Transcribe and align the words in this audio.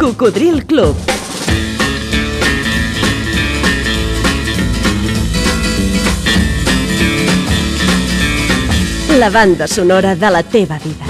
Cocodril 0.00 0.64
Club. 0.64 0.96
La 9.18 9.28
banda 9.28 9.66
sonora 9.66 10.16
de 10.16 10.30
la 10.30 10.42
teva 10.42 10.78
vida. 10.78 11.04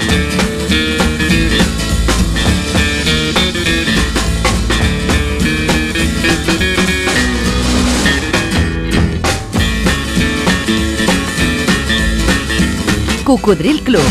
Cocodril 13.23 13.81
Club. 13.83 14.01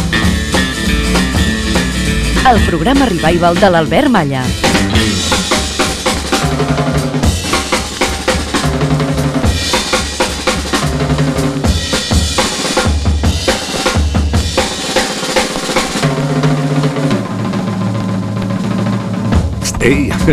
El 2.50 2.60
programa 2.64 3.04
revival 3.04 3.60
de 3.60 3.70
l'Albert 3.70 4.08
Malla. 4.08 4.69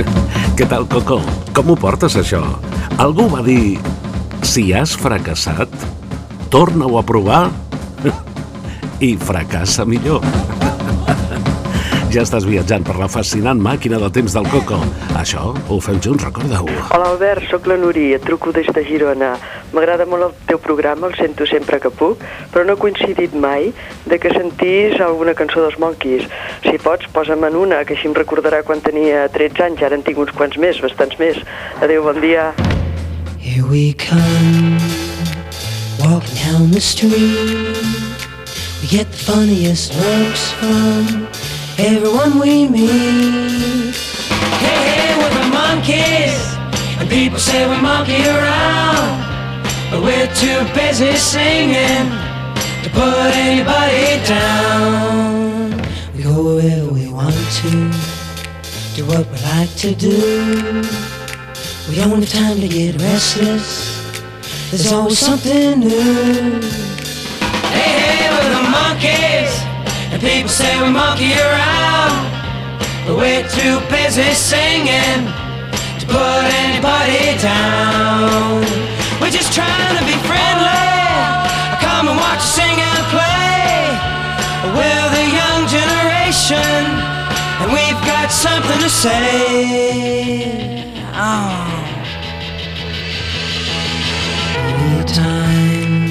què 0.58 0.68
tal, 0.70 0.86
Coco? 0.90 1.20
Com 1.56 1.72
ho 1.74 1.78
portes, 1.80 2.18
això? 2.20 2.42
Algú 3.02 3.28
va 3.32 3.44
dir, 3.46 3.78
si 4.46 4.70
has 4.76 4.96
fracassat, 5.00 5.72
torna-ho 6.54 7.00
a 7.00 7.06
provar 7.06 7.48
i 9.08 9.16
fracassa 9.18 9.88
millor. 9.88 10.26
Ja 12.08 12.22
estàs 12.24 12.46
viatjant 12.48 12.86
per 12.88 12.94
la 12.96 13.10
fascinant 13.12 13.60
màquina 13.60 13.98
del 14.00 14.14
temps 14.16 14.32
del 14.32 14.46
Coco. 14.48 14.78
Això 15.20 15.50
ho 15.52 15.80
fem 15.84 15.98
junts, 16.00 16.24
recorda-ho. 16.24 16.70
Hola 16.96 17.10
Albert, 17.12 17.50
sóc 17.52 17.68
la 17.68 17.76
Nuri, 17.78 18.14
et 18.16 18.24
truco 18.24 18.54
des 18.56 18.70
de 18.72 18.84
Girona. 18.88 19.34
M'agrada 19.76 20.06
molt 20.08 20.24
el 20.24 20.34
teu 20.48 20.60
programa, 20.64 21.10
el 21.10 21.16
sento 21.20 21.46
sempre 21.46 21.80
que 21.84 21.90
puc, 21.92 22.22
però 22.54 22.64
no 22.64 22.78
he 22.78 22.80
coincidit 22.80 23.34
mai 23.36 23.74
de 24.08 24.20
que 24.20 24.32
sentís 24.32 24.96
alguna 25.04 25.36
cançó 25.36 25.60
dels 25.66 25.76
Monkeys. 25.82 26.24
Si 26.64 26.78
pots, 26.80 27.10
posa'm 27.12 27.44
en 27.50 27.58
una, 27.60 27.82
que 27.84 27.98
així 27.98 28.08
em 28.08 28.16
recordarà 28.16 28.64
quan 28.64 28.80
tenia 28.82 29.28
13 29.34 29.66
anys, 29.68 29.84
ara 29.84 30.00
en 30.00 30.06
tinc 30.08 30.22
uns 30.24 30.32
quants 30.38 30.56
més, 30.62 30.80
bastants 30.84 31.20
més. 31.20 31.42
Adéu, 31.84 32.06
bon 32.08 32.22
dia. 32.24 32.54
Here 33.38 33.68
we 33.68 33.94
come, 33.94 34.80
walking 36.00 36.40
down 36.48 36.72
the 36.72 36.82
street. 36.82 37.76
We 38.82 38.88
get 38.88 39.12
the 39.12 39.20
funniest 39.28 39.96
looks 40.00 40.52
from 40.54 41.28
everyone 41.78 42.40
we 42.40 42.70
meet. 42.70 43.96
Hey, 44.64 44.80
hey, 44.96 45.18
we're 45.20 45.34
the 45.36 45.48
monkeys, 45.52 46.40
and 47.00 47.10
people 47.10 47.40
say 47.40 47.68
we 47.68 47.76
monkey 47.82 48.24
around. 48.24 49.37
But 49.90 50.02
we're 50.04 50.28
too 50.36 50.60
busy 50.76 51.16
singing 51.16 52.12
to 52.84 52.90
put 52.92 53.32
anybody 53.36 54.22
down. 54.28 55.72
We 56.14 56.24
go 56.24 56.56
wherever 56.56 56.92
we 56.92 57.08
want 57.08 57.34
to, 57.62 57.70
do 58.96 59.06
what 59.06 59.26
we 59.32 59.38
like 59.48 59.74
to 59.78 59.96
do. 59.96 60.84
We 61.88 61.96
don't 61.96 62.20
have 62.20 62.30
time 62.30 62.60
to 62.60 62.68
get 62.68 63.02
restless. 63.02 63.96
There's 64.72 64.92
always 64.92 65.20
something 65.20 65.80
new. 65.80 66.60
Hey, 67.72 67.94
hey, 68.04 68.30
we're 68.30 68.50
the 68.58 68.70
monkeys, 68.70 69.54
and 70.12 70.22
people 70.22 70.50
say 70.50 70.82
we 70.82 70.90
monkey 70.90 71.32
around. 71.32 72.28
But 73.08 73.16
we're 73.16 73.48
too 73.48 73.80
busy 73.88 74.34
singing 74.34 75.32
to 76.00 76.06
put 76.08 76.44
anybody 76.60 77.42
down. 77.42 78.97
We're 79.22 79.32
just 79.32 79.52
trying 79.54 79.98
to 79.98 80.04
be 80.06 80.18
friendly. 80.30 80.88
Come 81.82 82.08
and 82.10 82.18
watch 82.18 82.40
us 82.40 82.56
sing 82.56 82.78
and 82.92 83.04
play. 83.16 83.98
We're 84.78 85.10
the 85.18 85.26
young 85.40 85.62
generation, 85.78 86.82
and 87.62 87.68
we've 87.72 88.02
got 88.06 88.32
something 88.32 88.80
to 88.80 88.90
say. 88.90 89.22
Oh. 91.14 91.66
Anytime 95.08 96.06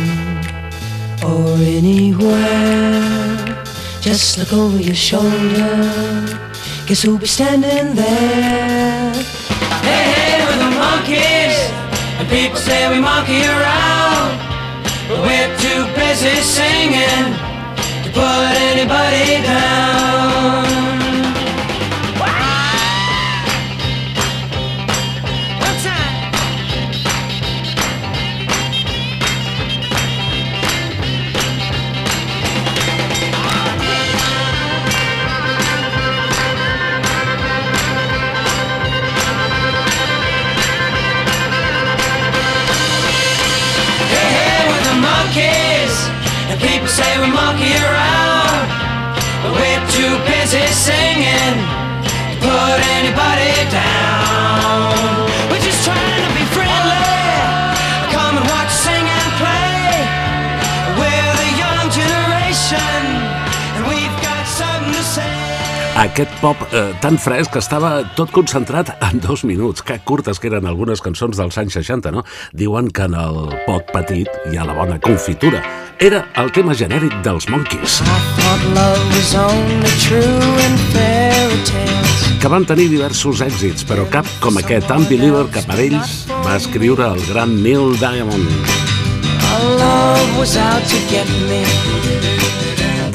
or 1.24 1.56
anywhere, 1.78 2.84
just 4.00 4.38
look 4.38 4.52
over 4.52 4.80
your 4.80 4.94
shoulder. 4.94 6.46
Guess 6.86 7.02
who'll 7.02 7.18
be 7.18 7.26
standing 7.26 7.94
there? 7.94 9.12
Hey, 9.82 10.04
hey, 10.12 10.15
and 12.26 12.38
people 12.38 12.58
say 12.58 12.88
we 12.90 13.00
monkey 13.00 13.42
around. 13.44 14.38
But 15.08 15.20
we're 15.22 15.56
too 15.58 15.82
busy 15.94 16.36
singing 16.42 17.34
to 18.04 18.10
put 18.12 18.52
anybody 18.70 19.42
down. 19.42 20.15
Monkey 47.56 47.74
around. 47.80 48.68
But 49.42 49.52
we're 49.56 49.84
too 49.96 50.14
busy 50.28 50.66
singing 50.72 51.56
to 52.04 52.34
put 52.44 52.78
anybody 53.00 53.54
down. 53.72 54.92
We're 55.50 55.64
just 55.64 55.84
trying 55.84 56.22
to 56.26 56.32
be 56.36 56.44
friendly. 56.52 57.08
Come 58.12 58.36
and 58.38 58.46
watch 58.52 58.72
sing 58.84 59.06
and 59.08 59.30
play. 59.40 59.80
We're 61.00 61.34
the 61.42 61.50
young 61.62 61.86
generation, 62.00 63.02
and 63.76 63.82
we've 63.88 64.16
got 64.20 64.44
something 64.46 64.92
to 64.92 65.02
say. 65.02 65.32
Aquest 65.96 66.32
pop 66.42 66.60
eh, 66.76 66.92
tan 67.00 67.16
fresc 67.16 67.56
estava 67.56 68.02
tot 68.16 68.30
concentrat 68.30 68.92
en 69.00 69.20
dos 69.20 69.44
minuts. 69.48 69.80
Que 69.82 69.98
curtes 70.04 70.38
que 70.38 70.52
eren 70.52 70.68
algunes 70.68 71.00
cançons 71.00 71.40
dels 71.40 71.56
anys 71.56 71.80
60, 71.80 72.12
no? 72.12 72.26
Diuen 72.52 72.92
que 72.92 73.08
en 73.08 73.16
el 73.16 73.48
pot 73.64 73.88
petit 73.96 74.28
hi 74.50 74.60
ha 74.60 74.68
la 74.68 74.76
bona 74.76 75.00
confitura. 75.00 75.85
Era 75.98 76.26
el 76.36 76.50
tema 76.52 76.74
genèric 76.76 77.14
dels 77.24 77.46
Monkeys, 77.48 78.02
que 82.36 82.50
van 82.52 82.66
tenir 82.68 82.90
diversos 82.92 83.40
èxits, 83.40 83.86
però 83.88 84.04
cap 84.12 84.28
com 84.44 84.60
aquest 84.60 84.92
Unbeliever 84.92 85.46
que 85.54 85.62
per 85.64 85.78
ells 85.86 86.12
va 86.44 86.58
escriure 86.60 87.08
el 87.08 87.24
gran 87.30 87.56
Neil 87.64 87.96
Diamond. 87.96 88.44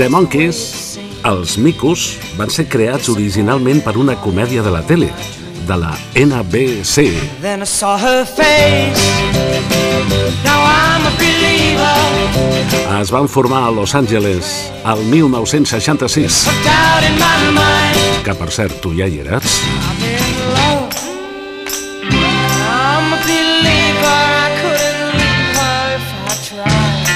The 0.02 0.10
Monkeys, 0.10 0.66
els 1.30 1.58
micos, 1.62 2.18
van 2.42 2.50
ser 2.50 2.66
creats 2.66 3.14
originalment 3.14 3.86
per 3.86 3.94
una 4.02 4.18
comèdia 4.26 4.66
de 4.66 4.74
la 4.74 4.82
tele, 4.82 5.14
de 5.70 5.78
la 5.78 5.94
NBC. 6.18 7.12
Then 7.46 7.62
I 7.62 7.70
saw 7.70 8.00
her 8.02 8.26
face. 8.26 9.06
Now 10.42 10.66
I'm 10.66 11.06
a. 11.06 11.21
Es 13.02 13.10
van 13.10 13.28
formar 13.28 13.64
a 13.68 13.72
Los 13.72 13.96
Angeles 13.96 14.72
al 14.84 15.04
1966, 15.06 16.44
Put 16.46 16.54
doubt 16.64 17.04
in 17.10 17.16
my 17.18 17.52
mind. 17.58 18.24
que 18.24 18.36
per 18.38 18.52
cert 18.54 18.78
tu 18.82 18.94
ja 18.94 19.08
hi 19.10 19.20
eres. 19.24 19.62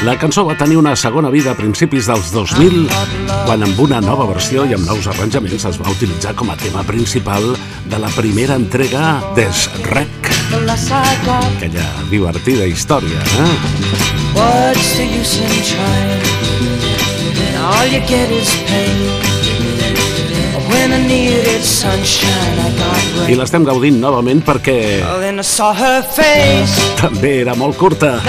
La 0.05 0.13
cançó 0.21 0.43
va 0.45 0.53
tenir 0.53 0.77
una 0.77 0.95
segona 0.95 1.31
vida 1.33 1.55
a 1.55 1.57
principis 1.57 2.05
dels 2.05 2.29
2000, 2.33 2.83
quan 3.47 3.65
amb 3.65 3.79
una 3.81 3.97
nova 4.01 4.27
versió 4.29 4.65
i 4.69 4.75
amb 4.77 4.85
nous 4.85 5.07
arranjaments 5.09 5.65
es 5.65 5.79
va 5.81 5.89
utilitzar 5.89 6.35
com 6.37 6.53
a 6.53 6.57
tema 6.61 6.85
principal 6.85 7.55
de 7.89 8.01
la 8.01 8.13
primera 8.13 8.53
entrega 8.61 9.15
I 9.35 9.49
got, 9.81 10.24
aquella 10.75 11.87
divertida 12.09 12.65
història. 12.67 13.15
Eh? 13.15 13.55
what's 14.35 14.97
the 14.97 15.05
use 15.07 15.39
in 15.39 15.47
trying? 15.63 16.21
All 17.63 17.87
you 17.87 18.01
get 18.05 18.29
is 18.29 18.51
pain. 18.67 19.07
When 20.67 20.91
I 20.91 21.07
needed 21.07 21.63
sunshine, 21.63 22.59
I 22.59 22.69
got 22.75 22.97
I 22.97 23.27
rain. 23.27 23.37
l'estem 23.39 23.63
gaudint 23.63 23.99
novament 24.01 24.43
perquè 24.43 24.99
també 26.99 27.39
era 27.45 27.55
molt 27.55 27.77
curta. 27.77 28.19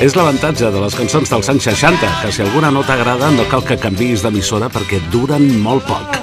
És 0.00 0.14
l'avantatge 0.14 0.70
de 0.70 0.80
les 0.80 0.94
cançons 0.94 1.28
dels 1.28 1.48
anys 1.50 1.68
60, 1.68 2.14
que 2.22 2.32
si 2.32 2.42
alguna 2.46 2.70
no 2.70 2.84
t'agrada 2.86 3.30
no 3.34 3.44
cal 3.50 3.66
que 3.66 3.76
canvis 3.76 4.22
d'emissora 4.22 4.70
perquè 4.72 5.02
duren 5.12 5.50
molt 5.60 5.84
poc. 5.84 6.17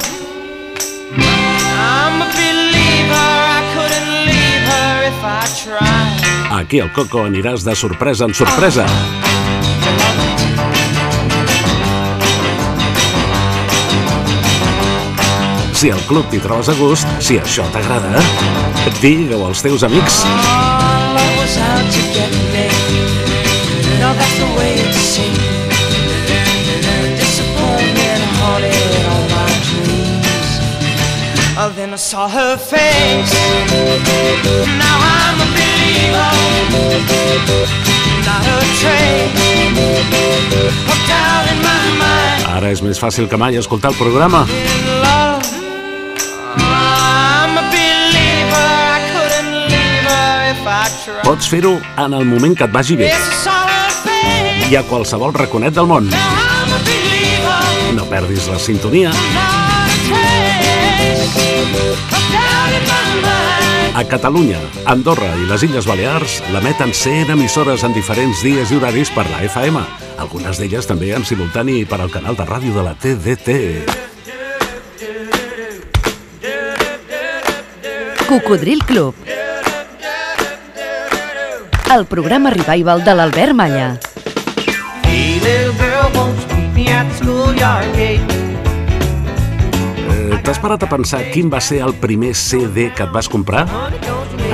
Aquí 6.65 6.79
al 6.81 6.89
Coco 6.89 7.19
aniràs 7.21 7.61
de 7.61 7.75
sorpresa 7.77 8.25
en 8.25 8.31
sorpresa. 8.33 8.87
Si 15.77 15.91
al 15.93 16.01
club 16.09 16.25
t'hi 16.31 16.39
trobes 16.41 16.71
a 16.73 16.75
gust, 16.79 17.05
si 17.21 17.37
això 17.37 17.67
t'agrada, 17.69 18.17
digue-ho 18.97 19.45
als 19.45 19.61
teus 19.61 19.85
amics. 19.85 20.23
Then 31.75 31.93
I 31.93 31.97
saw 31.97 32.29
her 32.29 32.57
face. 32.57 34.84
Ara 42.55 42.71
és 42.71 42.81
més 42.81 42.99
fàcil 43.01 43.27
que 43.29 43.37
mai 43.37 43.57
escoltar 43.59 43.91
el 43.91 43.97
programa. 43.99 44.45
Pots 51.25 51.49
fer-ho 51.51 51.75
en 52.05 52.13
el 52.13 52.25
moment 52.25 52.55
que 52.57 52.65
et 52.67 52.73
vagi 52.73 52.95
bé 52.99 53.11
I 54.69 54.75
a 54.79 54.83
qualsevol 54.89 55.33
raconet 55.35 55.73
del 55.77 55.89
món. 55.89 56.09
No 57.97 58.05
perdis 58.09 58.47
la 58.49 58.59
sintonia. 58.59 59.13
A 63.95 64.03
Catalunya, 64.03 64.59
Andorra 64.91 65.29
i 65.39 65.45
les 65.47 65.61
Illes 65.63 65.85
Balears 65.87 66.41
l'emeten 66.51 66.91
100 66.91 67.29
emissores 67.31 67.85
en 67.87 67.93
diferents 67.95 68.41
dies 68.43 68.67
i 68.67 68.75
horaris 68.75 69.07
per 69.15 69.23
la 69.29 69.39
FM. 69.47 69.79
Algunes 70.19 70.59
d'elles 70.59 70.83
també 70.89 71.13
en 71.15 71.23
simultani 71.23 71.85
per 71.87 72.01
al 72.03 72.11
canal 72.11 72.35
de 72.35 72.43
ràdio 72.43 72.75
de 72.75 72.83
la 72.83 72.91
TDT. 72.99 73.55
Cocodril 78.27 78.83
Club. 78.83 79.15
El 81.95 82.05
programa 82.11 82.51
revival 82.51 83.05
de 83.05 83.15
l'Albert 83.15 83.55
Malla. 83.55 83.93
Hey, 85.07 85.39
little 85.39 85.71
girl, 85.79 86.11
won't 86.11 86.35
you 86.35 86.57
meet 86.57 86.73
me 86.75 86.89
at 86.91 87.07
the 87.07 87.23
schoolyard 87.23 87.95
gate? 87.95 88.44
T'has 90.45 90.59
parat 90.61 90.83
a 90.85 90.87
pensar 90.87 91.23
quin 91.33 91.47
va 91.49 91.57
ser 91.57 91.79
el 91.81 91.95
primer 91.97 92.35
CD 92.37 92.91
que 92.93 93.01
et 93.07 93.13
vas 93.13 93.25
comprar? 93.25 93.63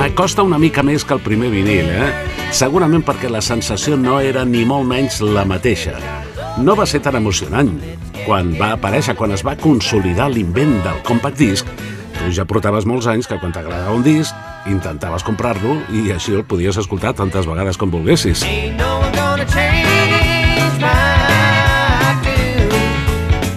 Eh, 0.00 0.06
costa 0.16 0.40
una 0.40 0.56
mica 0.56 0.80
més 0.80 1.04
que 1.04 1.12
el 1.12 1.20
primer 1.20 1.50
vinil, 1.52 1.84
eh? 1.84 2.06
Segurament 2.48 3.04
perquè 3.04 3.28
la 3.28 3.42
sensació 3.44 3.98
no 4.00 4.16
era 4.24 4.46
ni 4.48 4.64
molt 4.64 4.88
menys 4.88 5.20
la 5.20 5.44
mateixa. 5.44 5.98
No 6.64 6.78
va 6.80 6.86
ser 6.88 7.02
tan 7.04 7.18
emocionant. 7.20 7.74
Quan 8.24 8.54
va 8.56 8.70
aparèixer, 8.78 9.18
quan 9.20 9.36
es 9.36 9.44
va 9.44 9.52
consolidar 9.60 10.30
l'invent 10.32 10.78
del 10.80 11.04
compact 11.04 11.36
disc, 11.36 11.68
tu 12.16 12.32
ja 12.32 12.48
portaves 12.48 12.88
molts 12.88 13.10
anys 13.12 13.28
que 13.28 13.36
quan 13.36 13.52
t'agradava 13.52 13.92
un 13.92 14.06
disc, 14.06 14.32
intentaves 14.72 15.28
comprar-lo 15.28 15.76
i 15.92 16.08
així 16.16 16.32
el 16.32 16.48
podies 16.48 16.80
escoltar 16.80 17.12
tantes 17.20 17.44
vegades 17.44 17.76
com 17.76 17.92
volguessis. 17.92 18.48
No 18.80 18.91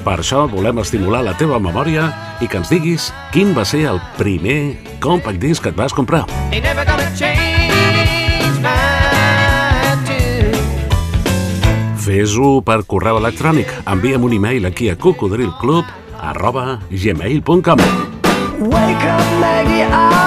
Per 0.05 0.19
això 0.21 0.43
volem 0.45 0.83
estimular 0.83 1.23
la 1.25 1.33
teva 1.33 1.57
memòria 1.57 2.05
i 2.37 2.47
que 2.47 2.59
ens 2.61 2.69
diguis 2.69 3.07
quin 3.33 3.55
va 3.57 3.63
ser 3.65 3.87
el 3.89 3.97
primer 4.19 4.77
compact 5.01 5.41
disc 5.41 5.65
que 5.65 5.73
et 5.73 5.79
vas 5.79 5.95
comprar. 5.97 6.25
Fes-ho 12.05 12.59
per 12.61 12.83
correu 12.85 13.17
electrònic. 13.17 13.71
Envia'm 13.89 14.29
un 14.29 14.37
e-mail 14.37 14.69
aquí 14.69 14.91
a 14.93 14.95
cocodrilclub 14.95 15.89
arroba 16.21 16.79
gmail.com 16.91 17.81
Wake 18.55 19.09
up, 19.09 19.25
Maggie, 19.41 19.89
I 19.89 20.24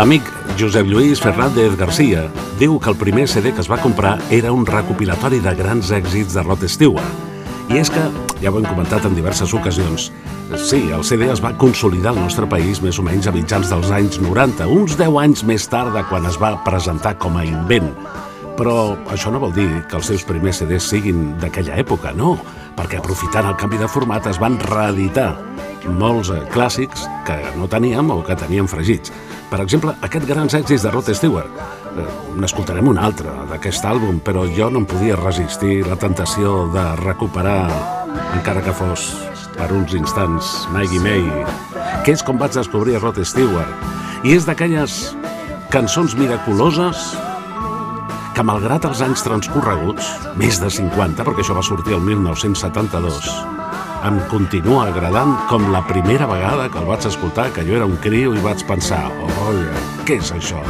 L'amic 0.00 0.24
Josep 0.56 0.86
Lluís 0.88 1.20
Fernández 1.20 1.74
Garcia 1.76 2.22
diu 2.56 2.78
que 2.80 2.88
el 2.88 2.96
primer 2.96 3.26
CD 3.28 3.50
que 3.52 3.60
es 3.60 3.68
va 3.68 3.76
comprar 3.82 4.14
era 4.32 4.48
un 4.48 4.62
recopilatori 4.64 5.42
de 5.44 5.52
grans 5.58 5.90
èxits 5.92 6.32
de 6.38 6.44
Rod 6.46 6.62
Stewart. 6.72 7.10
I 7.68 7.82
és 7.82 7.90
que, 7.92 8.06
ja 8.40 8.48
ho 8.48 8.56
hem 8.56 8.64
comentat 8.64 9.04
en 9.04 9.18
diverses 9.18 9.52
ocasions, 9.52 10.06
sí, 10.56 10.78
el 10.88 11.04
CD 11.04 11.28
es 11.28 11.42
va 11.44 11.52
consolidar 11.60 12.14
al 12.14 12.22
nostre 12.22 12.48
país 12.48 12.80
més 12.80 12.96
o 12.96 13.04
menys 13.04 13.28
a 13.28 13.34
mitjans 13.36 13.68
dels 13.68 13.92
anys 13.92 14.16
90, 14.24 14.70
uns 14.72 14.96
10 14.96 15.18
anys 15.20 15.44
més 15.44 15.68
tard 15.68 15.92
de 15.92 16.00
quan 16.08 16.24
es 16.30 16.40
va 16.40 16.54
presentar 16.64 17.18
com 17.20 17.36
a 17.36 17.44
invent. 17.44 17.92
Però 18.56 18.94
això 19.12 19.28
no 19.28 19.42
vol 19.44 19.52
dir 19.52 19.68
que 19.84 20.00
els 20.00 20.08
seus 20.08 20.24
primers 20.24 20.62
CDs 20.62 20.88
siguin 20.94 21.34
d'aquella 21.44 21.76
època, 21.76 22.14
no, 22.16 22.38
perquè 22.72 23.02
aprofitant 23.04 23.52
el 23.52 23.60
canvi 23.60 23.76
de 23.84 23.92
format 23.92 24.32
es 24.32 24.40
van 24.40 24.56
reeditar 24.64 25.34
molts 26.00 26.32
eh, 26.32 26.40
clàssics 26.56 27.04
que 27.28 27.36
no 27.60 27.68
teníem 27.68 28.08
o 28.16 28.22
que 28.24 28.38
teníem 28.48 28.68
fregits. 28.68 29.12
Per 29.50 29.58
exemple, 29.58 29.96
aquest 30.06 30.26
grans 30.28 30.54
èxits 30.54 30.84
de 30.86 30.90
Rod 30.92 31.08
Stewart. 31.10 31.50
Eh, 31.98 32.04
N'escoltarem 32.38 32.86
un 32.86 33.00
altre 33.02 33.32
d'aquest 33.50 33.84
àlbum, 33.84 34.20
però 34.22 34.44
jo 34.54 34.68
no 34.70 34.84
em 34.84 34.86
podia 34.86 35.16
resistir 35.18 35.80
la 35.88 35.98
tentació 35.98 36.68
de 36.70 36.84
recuperar, 37.02 37.66
encara 38.36 38.62
que 38.62 38.72
fos 38.72 39.08
per 39.56 39.72
uns 39.74 39.92
instants, 39.98 40.52
Maggie 40.72 41.02
May, 41.02 41.26
que 42.06 42.14
és 42.14 42.22
com 42.22 42.38
vaig 42.38 42.54
descobrir 42.54 43.00
Rod 43.02 43.18
Stewart. 43.26 43.74
I 44.22 44.36
és 44.38 44.46
d'aquelles 44.46 45.00
cançons 45.74 46.14
miraculoses 46.14 47.02
que 48.36 48.46
malgrat 48.46 48.86
els 48.86 49.02
anys 49.02 49.26
transcorreguts, 49.26 50.06
més 50.38 50.62
de 50.62 50.70
50, 50.70 51.26
perquè 51.26 51.42
això 51.42 51.58
va 51.58 51.66
sortir 51.66 51.98
el 51.98 52.06
1972, 52.06 53.34
em 54.08 54.18
continua 54.30 54.86
agradant 54.88 55.34
com 55.50 55.66
la 55.72 55.82
primera 55.86 56.26
vegada 56.30 56.68
que 56.72 56.80
el 56.80 56.88
vaig 56.88 57.04
escoltar, 57.10 57.50
que 57.52 57.64
jo 57.66 57.76
era 57.76 57.88
un 57.88 57.98
criu 58.04 58.34
i 58.36 58.44
vaig 58.44 58.64
pensar, 58.68 59.02
oia, 59.46 59.84
què 60.08 60.20
és 60.22 60.32
això? 60.36 60.62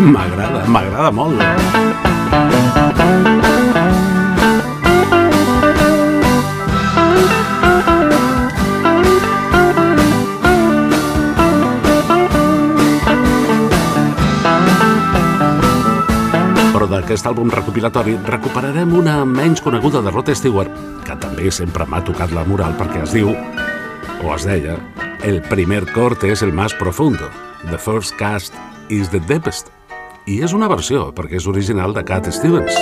M'agrada, 0.00 0.66
m'agrada 0.68 1.10
molt. 1.14 1.40
Però 17.10 17.16
d'aquest 17.16 17.26
àlbum 17.26 17.48
recopilatori 17.50 18.12
recuperarem 18.22 18.92
una 18.94 19.16
menys 19.26 19.58
coneguda 19.66 19.98
de 19.98 20.12
Rod 20.14 20.28
Stewart, 20.30 20.70
que 21.02 21.16
també 21.18 21.50
sempre 21.50 21.82
m'ha 21.82 21.98
tocat 22.06 22.30
la 22.30 22.44
moral 22.46 22.76
perquè 22.78 23.02
es 23.02 23.10
diu, 23.16 23.32
o 24.22 24.30
es 24.36 24.46
deia, 24.46 24.76
el 25.26 25.40
primer 25.50 25.82
corte 25.90 26.30
és 26.30 26.46
el 26.46 26.54
más 26.54 26.70
profundo, 26.78 27.26
the 27.66 27.82
first 27.82 28.14
cast 28.14 28.54
is 28.86 29.10
the 29.10 29.18
deepest. 29.26 29.74
I 30.30 30.38
és 30.46 30.54
una 30.54 30.70
versió, 30.70 31.08
perquè 31.10 31.42
és 31.42 31.50
original 31.50 31.98
de 31.98 32.06
Cat 32.06 32.30
Stevens. 32.30 32.78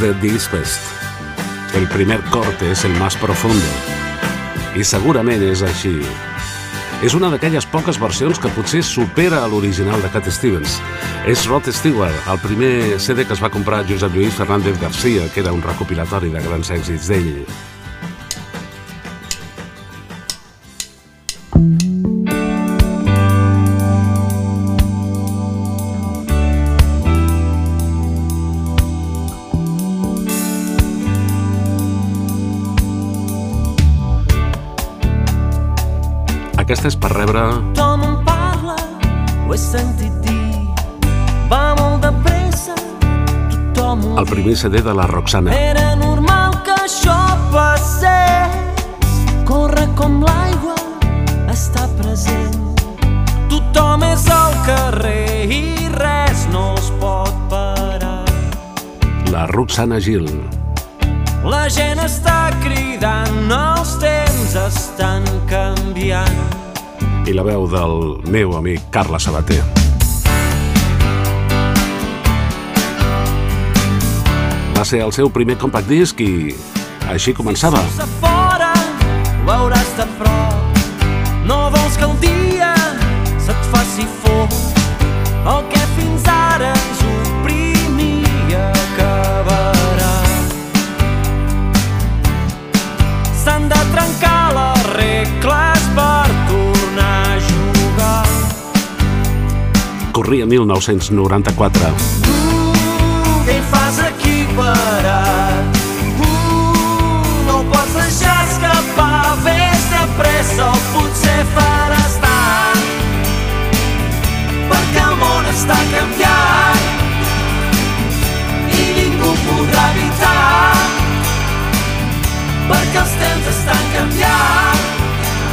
The 0.00 0.14
deepest. 0.14 0.80
El 1.74 1.86
primer 1.88 2.20
corte 2.30 2.70
es 2.70 2.84
el 2.84 2.92
más 2.98 3.16
profundo. 3.16 3.66
I 4.74 4.84
segurament 4.84 5.42
és 5.44 5.60
així. 5.60 5.98
És 7.04 7.12
una 7.16 7.28
d'aquelles 7.32 7.66
poques 7.68 7.98
versions 8.00 8.40
que 8.40 8.48
potser 8.56 8.80
supera 8.86 9.42
a 9.44 9.48
l'original 9.52 10.00
de 10.00 10.08
Cat 10.12 10.30
Stevens. 10.32 10.78
És 11.28 11.44
Rod 11.48 11.68
Stewart, 11.68 12.16
el 12.32 12.40
primer 12.40 12.98
CD 12.98 13.26
que 13.26 13.36
es 13.36 13.42
va 13.44 13.52
comprar 13.52 13.84
Josep 13.88 14.16
Lluís 14.16 14.36
Fernández 14.40 14.80
Garcia, 14.80 15.28
que 15.34 15.44
era 15.44 15.52
un 15.52 15.60
recopilatori 15.62 16.32
de 16.32 16.44
grans 16.48 16.72
èxits 16.72 17.12
d'ell. 17.12 17.44
Aquesta 36.80 36.94
és 36.96 37.02
per 37.02 37.08
rebre 37.12 37.40
Tothom 37.76 38.04
en 38.06 38.12
parla, 38.24 38.74
ho 39.44 39.52
he 39.52 39.56
sentit 39.60 40.14
dir. 40.24 40.62
Va 41.50 41.74
molt 41.76 42.06
de 42.06 42.08
pressa, 42.24 42.72
tothom 43.52 44.06
ho 44.06 44.14
el 44.22 44.28
primer 44.30 44.54
CD 44.56 44.80
de 44.86 44.94
la 44.96 45.04
Roxana. 45.10 45.52
Era 45.52 45.90
normal 46.00 46.56
que 46.64 46.72
això 46.86 47.16
passés. 47.52 48.86
Corre 49.50 49.84
com 49.98 50.22
l'aigua, 50.24 50.78
està 51.52 51.84
present. 51.98 52.56
Tothom 53.52 54.06
és 54.08 54.24
al 54.32 54.56
carrer 54.70 55.52
i 55.58 55.90
res 55.98 56.46
no 56.54 56.70
els 56.78 56.88
pot 57.02 57.44
parar. 57.52 58.24
La 59.28 59.44
Roxana 59.52 60.00
Gil. 60.00 60.32
La 61.44 61.66
gent 61.68 62.00
està 62.06 62.38
cridant, 62.64 63.52
els 63.52 63.94
temps 64.00 64.56
estan 64.64 65.28
canviant. 65.52 66.59
I 67.30 67.34
la 67.34 67.44
veu 67.46 67.66
del 67.70 67.92
meu 68.32 68.56
amic 68.58 68.88
Carles 68.90 69.22
Sabater. 69.28 69.60
Va 74.74 74.84
ser 74.88 75.04
el 75.04 75.14
seu 75.14 75.30
primer 75.30 75.58
compact 75.60 75.90
disc 75.90 76.20
i 76.24 76.50
així 77.12 77.36
començava. 77.36 77.84
Corria 100.30 100.46
1994. 100.46 102.29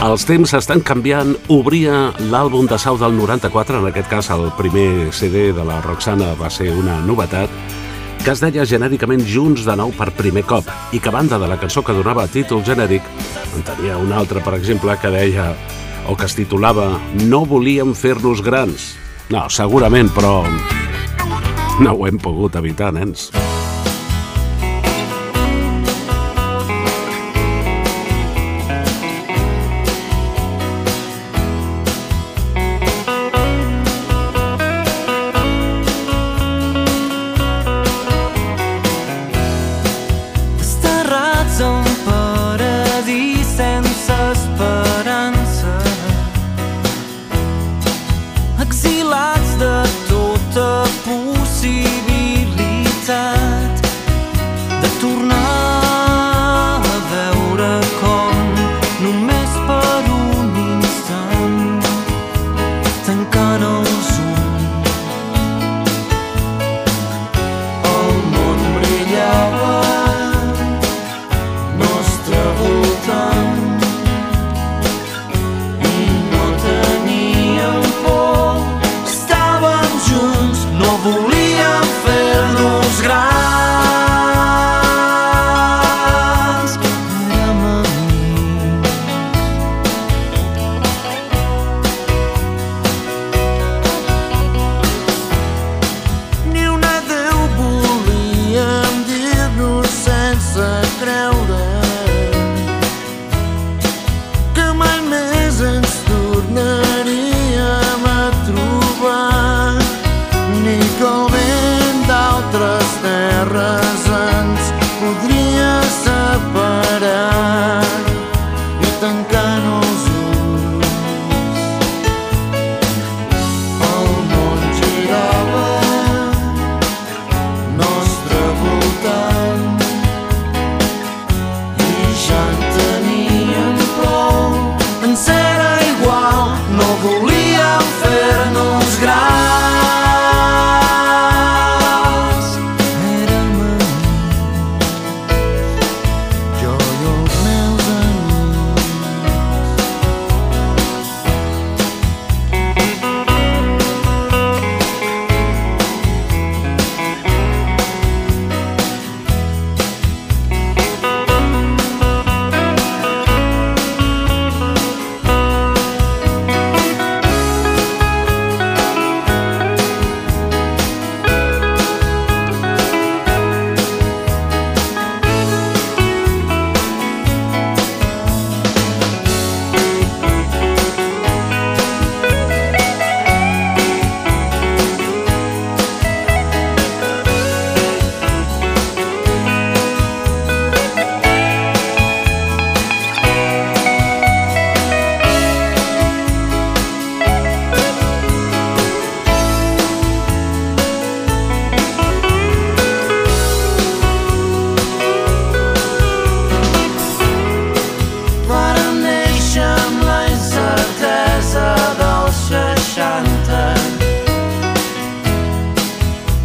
Els 0.08 0.24
temps 0.24 0.54
estan 0.56 0.80
canviant. 0.88 1.34
Obria 1.52 2.14
l'àlbum 2.32 2.68
de 2.70 2.78
Sau 2.80 2.96
del 2.96 3.12
94, 3.18 3.82
en 3.82 3.88
aquest 3.90 4.08
cas 4.08 4.30
el 4.32 4.46
primer 4.56 5.12
CD 5.12 5.50
de 5.52 5.66
la 5.68 5.82
Roxana 5.84 6.30
va 6.40 6.48
ser 6.54 6.70
una 6.72 7.02
novetat, 7.04 7.52
que 8.24 8.32
es 8.32 8.40
deia 8.40 8.64
genèricament 8.64 9.26
Junts 9.28 9.66
de 9.68 9.76
nou 9.76 9.92
per 9.98 10.14
primer 10.16 10.46
cop 10.48 10.70
i 10.96 11.02
que 11.04 11.12
banda 11.12 11.40
de 11.42 11.50
la 11.52 11.58
cançó 11.60 11.84
que 11.84 11.96
donava 11.98 12.28
títol 12.32 12.64
genèric 12.64 13.04
en 13.58 13.68
tenia 13.68 13.98
una 14.00 14.16
altra, 14.22 14.40
per 14.46 14.56
exemple, 14.56 14.96
que 15.02 15.12
deia 15.12 15.50
o 16.08 16.16
que 16.16 16.30
es 16.30 16.38
titulava 16.40 16.94
No 17.28 17.44
volíem 17.44 17.92
fer-nos 17.92 18.46
grans. 18.46 18.94
No, 19.28 19.50
segurament, 19.52 20.14
però 20.16 20.40
no 21.84 21.98
ho 21.98 22.08
hem 22.08 22.16
pogut 22.16 22.56
evitar, 22.56 22.94
nens. 22.96 23.28
Desterrats 23.28 23.47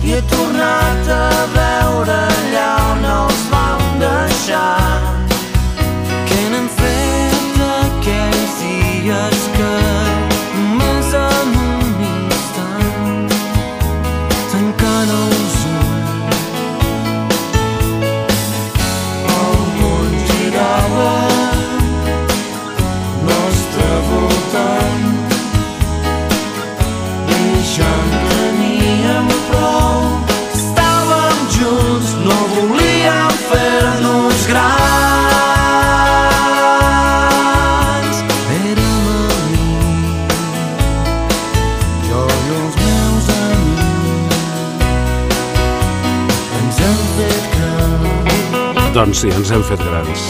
i 0.05 0.15
he 0.15 0.21
tornat 0.31 1.09
a 1.15 1.47
veure 1.55 2.19
allà 2.35 2.71
on 2.91 3.05
els 3.17 3.43
vam 3.55 3.83
deixar. 4.03 5.22
Doncs 49.13 49.27
sí, 49.27 49.29
ens 49.37 49.51
hem 49.53 49.61
fet 49.61 49.81
grans. 49.85 50.21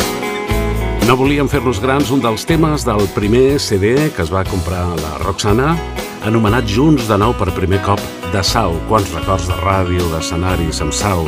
No 1.07 1.14
volíem 1.14 1.47
fer-nos 1.47 1.79
grans 1.79 2.09
un 2.11 2.18
dels 2.18 2.42
temes 2.42 2.83
del 2.83 3.05
primer 3.14 3.61
CD 3.62 4.09
que 4.11 4.25
es 4.25 4.31
va 4.35 4.40
comprar 4.42 4.81
la 4.99 5.12
Roxana, 5.21 5.77
anomenat 6.27 6.66
Junts 6.66 7.07
de 7.07 7.14
nou 7.23 7.31
per 7.38 7.53
primer 7.55 7.79
cop 7.87 8.03
de 8.33 8.42
Sau. 8.42 8.75
Quants 8.88 9.12
records 9.14 9.47
de 9.47 9.59
ràdio, 9.61 10.03
d'escenaris 10.11 10.83
amb 10.83 10.90
Sau. 10.99 11.23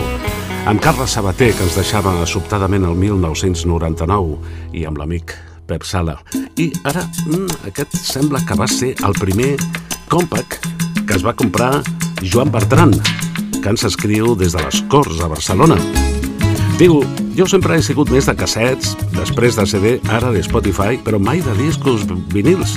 Amb 0.66 0.82
Carles 0.82 1.14
Sabater, 1.14 1.52
que 1.54 1.62
ens 1.62 1.76
deixava 1.78 2.16
sobtadament 2.26 2.88
el 2.88 2.98
1999, 2.98 4.40
i 4.74 4.82
amb 4.90 4.98
l'amic 4.98 5.36
Pep 5.70 5.86
Sala. 5.86 6.16
I 6.58 6.72
ara, 6.82 7.06
mm, 7.06 7.68
aquest 7.70 7.94
sembla 8.02 8.42
que 8.42 8.58
va 8.58 8.66
ser 8.66 8.96
el 9.06 9.14
primer 9.14 9.54
compact 10.10 10.66
que 11.06 11.14
es 11.14 11.22
va 11.22 11.38
comprar 11.38 11.84
Joan 12.18 12.50
Bertran, 12.50 12.98
que 13.62 13.68
ens 13.68 13.84
escriu 13.84 14.34
des 14.34 14.50
de 14.50 14.58
les 14.66 14.82
Corts 14.90 15.22
a 15.22 15.28
Barcelona. 15.30 15.78
Diu, 16.74 17.04
jo 17.38 17.44
sempre 17.46 17.76
he 17.78 17.82
sigut 17.86 18.10
més 18.10 18.26
de 18.26 18.32
cassets, 18.34 18.96
després 19.14 19.54
de 19.54 19.62
CD, 19.70 19.90
ara 20.10 20.32
de 20.34 20.40
Spotify, 20.42 20.96
però 20.98 21.20
mai 21.22 21.38
de 21.38 21.52
discos 21.54 22.02
vinils. 22.32 22.74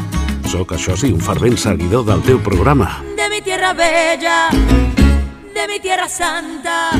Soc, 0.51 0.75
això 0.77 0.93
sí, 0.93 1.09
un 1.09 1.23
fervent 1.23 1.57
seguidor 1.57 2.05
del 2.05 2.21
teu 2.21 2.37
programa. 2.45 3.01
De 3.17 3.25
mi 3.33 3.41
tierra 3.41 3.73
bella, 3.73 4.51
de 4.53 5.65
mi 5.65 5.79
tierra 5.81 6.05
santa, 6.07 6.91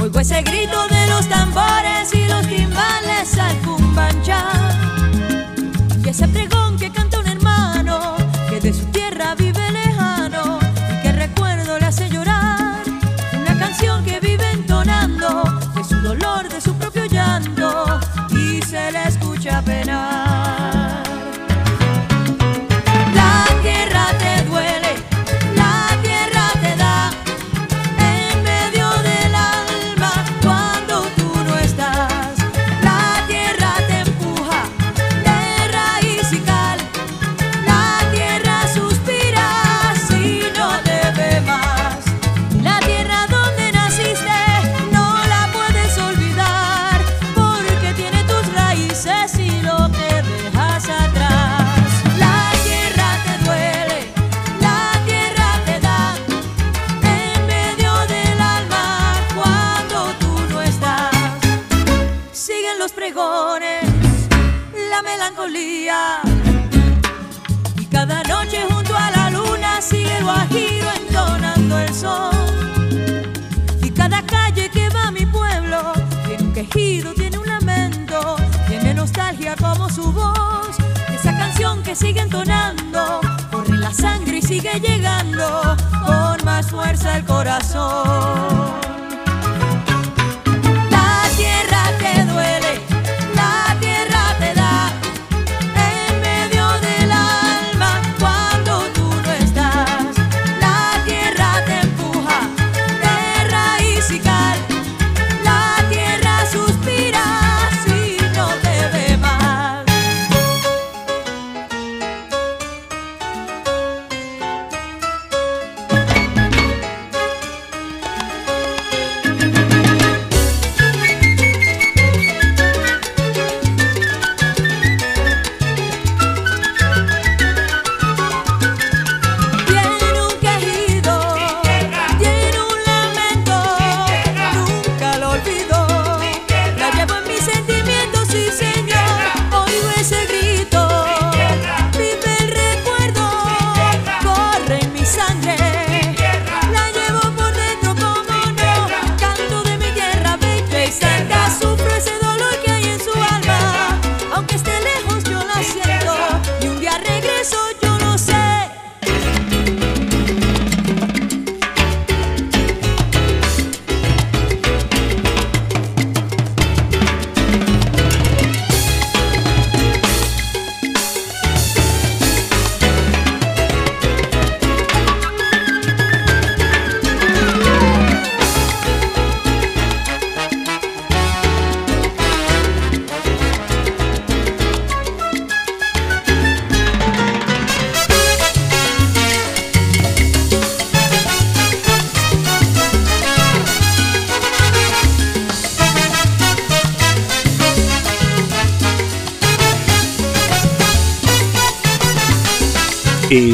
oigo 0.00 0.20
ese 0.20 0.40
grito 0.40 0.88
de 0.88 1.06
los 1.12 1.28
tambores 1.28 2.14
y 2.14 2.26
los 2.32 2.48
timbales 2.48 3.36
al 3.36 3.56
cumbanchar. 3.58 4.72
Y 6.02 6.08
ese 6.08 6.28
pregón 6.28 6.78
que 6.78 6.90
canta 6.90 7.20
un 7.20 7.28
hermano 7.28 8.16
que 8.48 8.58
de 8.58 8.72
su 8.72 8.86
tierra 8.86 9.34
vive 9.34 9.51
se 18.72 18.90
le 18.90 19.02
escucha 19.02 19.60
penar. 19.60 19.81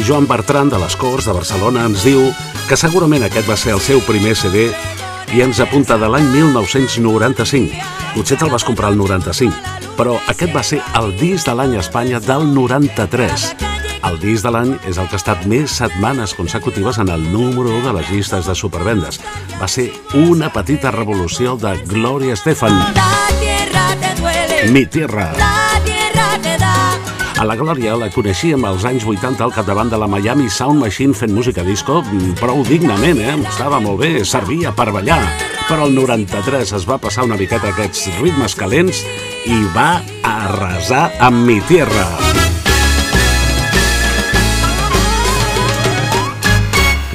Joan 0.09 0.25
Bertran 0.25 0.71
de 0.73 0.79
les 0.81 0.95
Corts 0.97 1.27
de 1.29 1.33
Barcelona 1.37 1.83
ens 1.85 2.01
diu 2.01 2.23
que 2.65 2.77
segurament 2.81 3.21
aquest 3.27 3.45
va 3.45 3.53
ser 3.61 3.75
el 3.75 3.81
seu 3.85 3.99
primer 4.07 4.31
CD 4.33 4.63
i 5.37 5.43
ens 5.45 5.59
apunta 5.61 5.99
de 6.01 6.09
l'any 6.09 6.25
1995. 6.33 7.77
Potser 8.15 8.39
te'l 8.41 8.49
vas 8.49 8.65
comprar 8.65 8.89
el 8.89 8.97
95, 8.97 9.53
però 9.99 10.15
aquest 10.33 10.55
va 10.55 10.65
ser 10.65 10.81
el 10.97 11.13
disc 11.19 11.45
de 11.45 11.53
l'any 11.59 11.77
a 11.77 11.83
Espanya 11.85 12.23
del 12.25 12.47
93. 12.55 13.45
El 14.09 14.17
disc 14.23 14.49
de 14.49 14.55
l'any 14.57 14.73
és 14.89 14.97
el 14.97 15.05
que 15.05 15.19
ha 15.19 15.21
estat 15.21 15.45
més 15.45 15.77
setmanes 15.77 16.33
consecutives 16.33 16.97
en 16.97 17.13
el 17.13 17.29
número 17.29 17.69
1 17.69 17.85
de 17.91 17.95
les 17.99 18.09
llistes 18.09 18.49
de 18.49 18.57
supervendes. 18.57 19.21
Va 19.61 19.69
ser 19.69 19.91
una 20.25 20.49
petita 20.49 20.89
revolució 20.89 21.53
de 21.53 21.77
Gloria 21.85 22.33
Estefan, 22.33 22.81
La 22.97 23.13
tierra 23.37 23.89
Mi 24.73 24.87
Tierra. 24.87 25.58
A 27.39 27.45
la 27.47 27.55
Glòria 27.55 27.93
la 27.95 28.09
coneixíem 28.11 28.65
als 28.67 28.83
anys 28.83 29.05
80 29.07 29.45
al 29.45 29.53
capdavant 29.55 29.87
de 29.87 29.95
la 29.95 30.09
Miami 30.11 30.49
Sound 30.51 30.81
Machine 30.83 31.15
fent 31.15 31.31
música 31.31 31.63
disco 31.63 32.01
mm, 32.01 32.33
prou 32.35 32.65
dignament, 32.67 33.21
eh? 33.23 33.37
Estava 33.47 33.79
molt 33.79 34.01
bé, 34.01 34.25
servia 34.27 34.73
per 34.75 34.89
ballar. 34.91 35.21
Però 35.69 35.87
el 35.87 35.95
93 35.95 36.75
es 36.75 36.87
va 36.89 36.99
passar 36.99 37.23
una 37.29 37.39
miqueta 37.39 37.71
aquests 37.71 38.09
ritmes 38.19 38.57
calents 38.59 39.05
i 39.47 39.61
va 39.71 40.01
arrasar 40.27 41.05
amb 41.29 41.47
mi 41.47 41.61
tierra. 41.71 42.09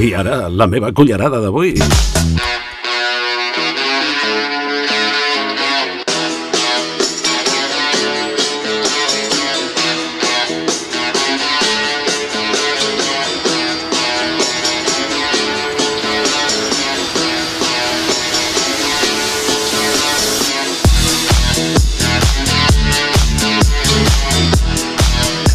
I 0.01 0.15
ara, 0.25 0.47
la 0.49 0.73
meva 0.73 0.97
cullerada 0.97 1.45
d'avui. 1.45 1.77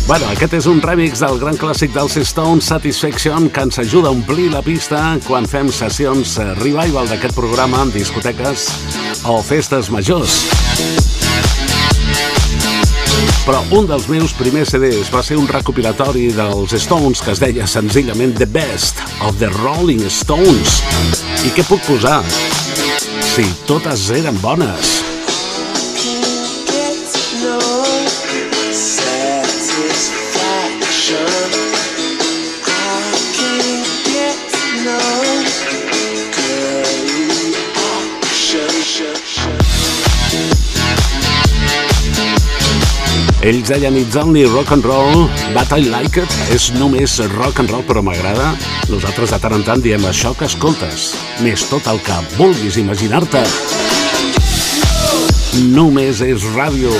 Bueno, 0.10 0.26
aquest 0.34 0.56
és 0.58 0.66
un 0.66 0.80
remix 0.82 1.20
del 1.22 1.36
gran 1.38 1.54
clàssic 1.54 1.92
dels 1.94 2.16
Stones, 2.26 2.66
Satisfaction, 2.72 3.44
que 3.54 3.62
ens 3.62 3.78
ajuda 3.78 4.10
a 4.10 4.16
omplir 4.16 4.48
la 4.50 4.64
pista 4.66 4.98
quan 5.28 5.46
fem 5.46 5.68
sessions 5.70 6.32
eh, 6.42 6.48
revival 6.58 7.06
d'aquest 7.12 7.38
programa 7.38 7.84
en 7.86 7.92
discoteques 7.94 8.64
o 9.30 9.36
festes 9.46 9.92
majors. 9.94 10.40
Però 13.46 13.62
un 13.78 13.86
dels 13.92 14.10
meus 14.10 14.34
primers 14.34 14.74
CDs 14.74 15.14
va 15.14 15.22
ser 15.22 15.38
un 15.38 15.46
recopilatori 15.46 16.32
dels 16.34 16.74
Stones 16.82 17.22
que 17.22 17.36
es 17.38 17.44
deia 17.46 17.70
senzillament 17.70 18.34
The 18.42 18.50
Best 18.50 19.06
of 19.22 19.38
the 19.38 19.52
Rolling 19.60 20.02
Stones. 20.10 20.82
I 21.46 21.54
què 21.54 21.68
puc 21.70 21.86
posar? 21.86 22.24
Si 23.30 23.46
totes 23.70 24.10
eren 24.18 24.42
bones. 24.42 24.99
Ells 43.50 43.66
deien 43.66 43.96
It's 43.98 44.16
only 44.16 44.44
rock 44.46 44.70
and 44.70 44.86
roll, 44.86 45.26
but 45.56 45.72
I 45.74 45.82
like 45.90 46.22
it. 46.22 46.34
És 46.54 46.68
només 46.76 47.16
rock 47.32 47.58
and 47.64 47.72
roll, 47.74 47.82
però 47.88 48.04
m'agrada. 48.06 48.52
Nosaltres 48.92 49.32
de 49.34 49.40
tant 49.42 49.56
en 49.58 49.64
tant 49.66 49.82
diem 49.82 50.04
això 50.06 50.36
que 50.38 50.46
escoltes. 50.46 51.08
Més 51.42 51.64
tot 51.66 51.88
el 51.90 51.98
que 52.06 52.18
vulguis 52.36 52.78
imaginar-te. 52.78 53.42
Només 55.74 56.22
és 56.22 56.46
ràdio. 56.54 56.94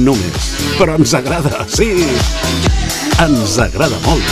Només. 0.00 0.48
Però 0.78 0.96
ens 0.96 1.12
agrada, 1.20 1.66
sí. 1.68 1.90
Ens 3.20 3.58
agrada 3.60 4.00
molt. 4.06 4.24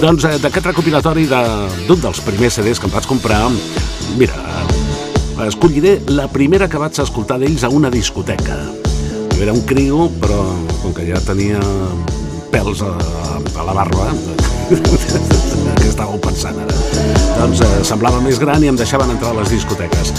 Doncs 0.00 0.24
eh, 0.24 0.38
d'aquest 0.40 0.72
recopilatori 0.72 1.28
d'un 1.28 1.84
de, 1.84 2.00
dels 2.00 2.24
primers 2.24 2.56
CDs 2.56 2.80
que 2.80 2.88
em 2.88 2.96
vaig 2.96 3.12
comprar, 3.12 3.42
mira, 4.16 4.59
escolliré 5.50 5.98
la 6.14 6.28
primera 6.30 6.68
que 6.70 6.78
vaig 6.80 6.98
escoltar 7.02 7.38
d'ells 7.42 7.64
a 7.66 7.70
una 7.74 7.90
discoteca. 7.90 8.56
Jo 9.34 9.42
era 9.42 9.52
un 9.52 9.64
crio, 9.66 10.08
però 10.22 10.38
com 10.82 10.94
que 10.94 11.06
ja 11.08 11.20
tenia 11.26 11.60
pèls 12.50 12.82
a, 12.86 12.92
a 13.58 13.64
la 13.66 13.74
barba, 13.74 14.10
què 14.70 15.88
estàveu 15.88 16.20
pensant 16.22 16.58
ara? 16.62 16.76
Doncs 17.40 17.62
eh, 17.64 17.70
semblava 17.86 18.20
més 18.22 18.38
gran 18.42 18.62
i 18.62 18.70
em 18.70 18.78
deixaven 18.78 19.10
entrar 19.14 19.32
a 19.32 19.40
les 19.40 19.50
discoteques. 19.54 20.12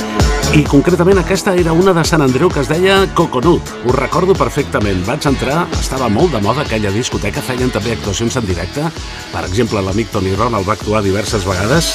I 0.52 0.66
concretament 0.68 1.22
aquesta 1.22 1.54
era 1.56 1.72
una 1.72 1.94
de 1.96 2.04
Sant 2.08 2.24
Andreu 2.26 2.50
que 2.52 2.60
es 2.60 2.68
deia 2.68 2.98
Coconut. 3.16 3.70
Ho 3.88 3.94
recordo 3.96 4.36
perfectament. 4.36 5.00
Vaig 5.08 5.28
entrar, 5.30 5.62
estava 5.80 6.10
molt 6.12 6.36
de 6.36 6.42
moda 6.44 6.66
aquella 6.66 6.92
discoteca, 6.92 7.44
feien 7.46 7.72
també 7.72 7.94
actuacions 7.96 8.36
en 8.42 8.50
directe. 8.50 8.84
Per 9.32 9.46
exemple, 9.48 9.80
l'amic 9.86 10.12
Tony 10.12 10.36
Ronald 10.36 10.68
va 10.68 10.76
actuar 10.76 11.06
diverses 11.06 11.48
vegades, 11.48 11.94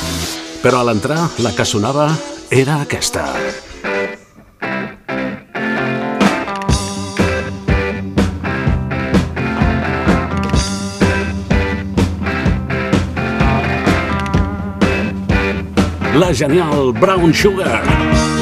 però 0.62 0.80
a 0.80 0.88
l'entrar 0.88 1.20
la 1.44 1.52
que 1.52 1.68
sonava 1.68 2.08
era 2.50 2.80
aquesta. 2.82 3.24
La 16.14 16.32
genial 16.32 16.92
Brown 16.92 17.34
Sugar. 17.34 18.35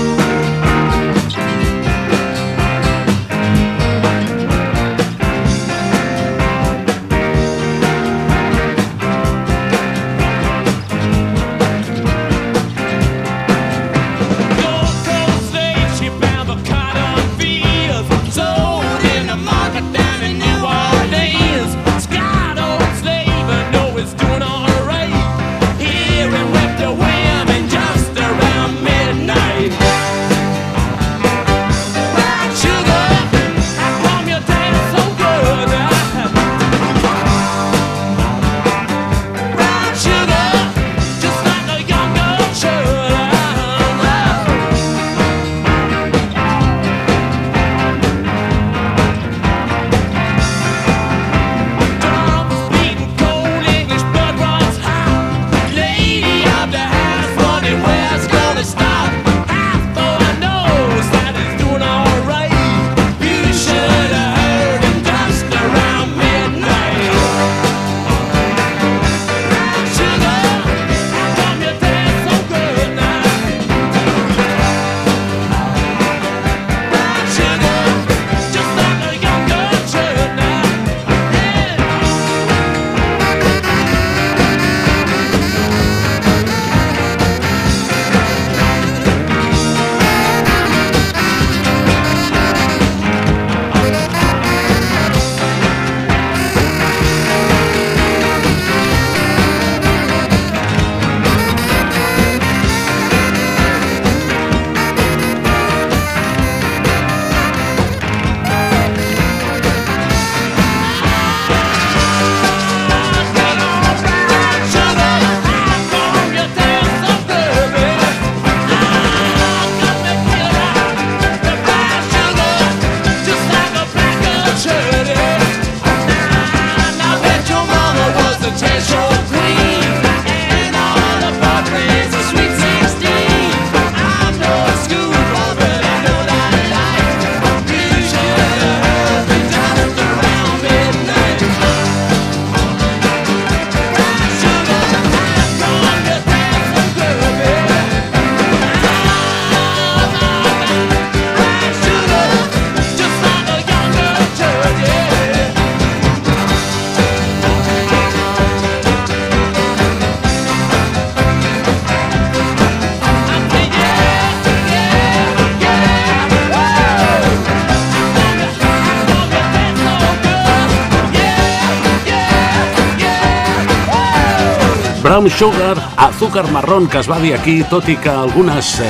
Brown 175.14 175.31
Sugar, 175.31 175.79
azúcar 175.96 176.50
marrón 176.50 176.88
que 176.88 176.98
es 176.98 177.07
va 177.07 177.20
dir 177.22 177.37
aquí, 177.37 177.62
tot 177.70 177.87
i 177.87 177.94
que 177.94 178.11
algunes 178.11 178.81
eh, 178.83 178.88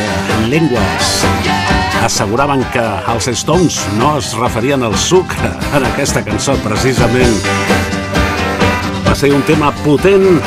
llengües 0.48 1.08
asseguraven 2.00 2.62
que 2.72 2.84
els 3.12 3.28
Stones 3.36 3.76
no 3.98 4.14
es 4.16 4.30
referien 4.38 4.86
al 4.88 4.96
sucre 4.96 5.50
en 5.76 5.84
aquesta 5.84 6.22
cançó, 6.24 6.54
precisament. 6.64 7.36
Va 9.04 9.12
ser 9.12 9.34
un 9.36 9.44
tema 9.44 9.68
potent, 9.82 10.40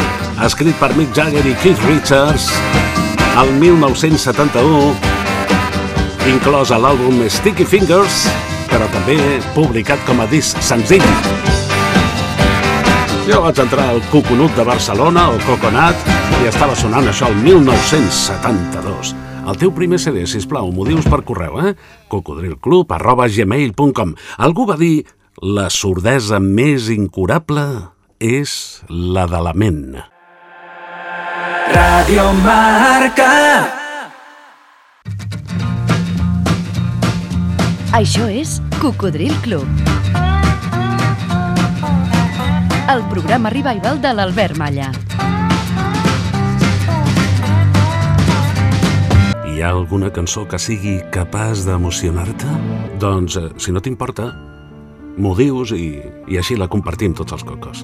escrit 0.47 0.73
per 0.81 0.95
Mick 0.97 1.13
Jagger 1.13 1.45
i 1.45 1.53
Keith 1.61 1.85
Richards 1.85 2.49
el 3.37 3.53
1971, 3.61 4.95
inclòs 6.33 6.73
a 6.73 6.81
l'àlbum 6.81 7.21
Sticky 7.29 7.69
Fingers, 7.69 8.25
però 8.73 8.89
també 8.97 9.21
publicat 9.53 10.01
com 10.09 10.25
a 10.25 10.29
disc 10.33 10.57
senzill. 10.57 11.05
Jo 13.27 13.41
vaig 13.43 13.57
entrar 13.59 13.89
al 13.91 13.97
Coconut 14.07 14.53
de 14.55 14.63
Barcelona, 14.63 15.25
o 15.35 15.39
Coconut, 15.43 16.05
i 16.39 16.47
estava 16.47 16.77
sonant 16.79 17.09
això 17.09 17.27
el 17.27 17.35
1972. 17.43 19.11
El 19.51 19.57
teu 19.59 19.73
primer 19.75 19.99
CD, 19.99 20.23
sisplau, 20.31 20.69
m'ho 20.71 20.85
dius 20.87 21.07
per 21.11 21.19
correu, 21.27 21.57
eh? 21.59 21.73
cocodrilclub 22.07 22.91
arroba 22.95 23.27
gmail.com 23.27 24.13
Algú 24.47 24.67
va 24.69 24.77
dir 24.79 25.03
la 25.43 25.67
sordesa 25.67 26.39
més 26.39 26.87
incurable 26.93 27.65
és 28.23 28.79
la 28.87 29.27
de 29.27 29.43
la 29.43 29.51
ment. 29.51 29.97
Radio 31.75 32.29
Marca. 32.45 33.33
Això 37.91 38.31
és 38.31 38.61
Cocodril 38.79 39.35
Club. 39.43 40.16
El 42.87 43.01
programa 43.11 43.49
revival 43.51 43.99
de 43.99 44.13
l'Albert 44.15 44.55
Malla. 44.55 44.87
Hi 49.43 49.59
ha 49.59 49.71
alguna 49.73 50.07
cançó 50.15 50.45
que 50.47 50.55
sigui 50.55 50.95
capaç 51.11 51.65
d'emocionar-te? 51.67 52.47
Doncs, 53.03 53.35
eh, 53.41 53.49
si 53.59 53.75
no 53.75 53.83
t'importa, 53.83 54.29
m'ho 55.19 55.35
dius 55.35 55.75
i, 55.75 55.97
i 56.31 56.39
així 56.39 56.55
la 56.55 56.69
compartim 56.71 57.17
tots 57.17 57.35
els 57.35 57.43
cocos. 57.43 57.83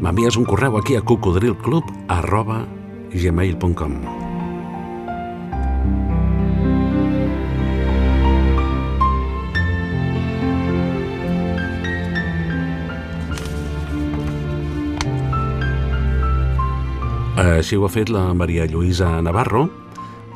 M'envies 0.00 0.40
un 0.40 0.48
correu 0.48 0.80
aquí 0.80 0.96
a 0.96 1.04
cocodrilclub 1.04 1.92
arroba 2.08 2.62
gmail.com 3.12 4.25
Així 17.36 17.76
ho 17.76 17.82
ha 17.84 17.92
fet 17.92 18.08
la 18.08 18.30
Maria 18.32 18.64
Lluïsa 18.64 19.10
Navarro, 19.20 19.66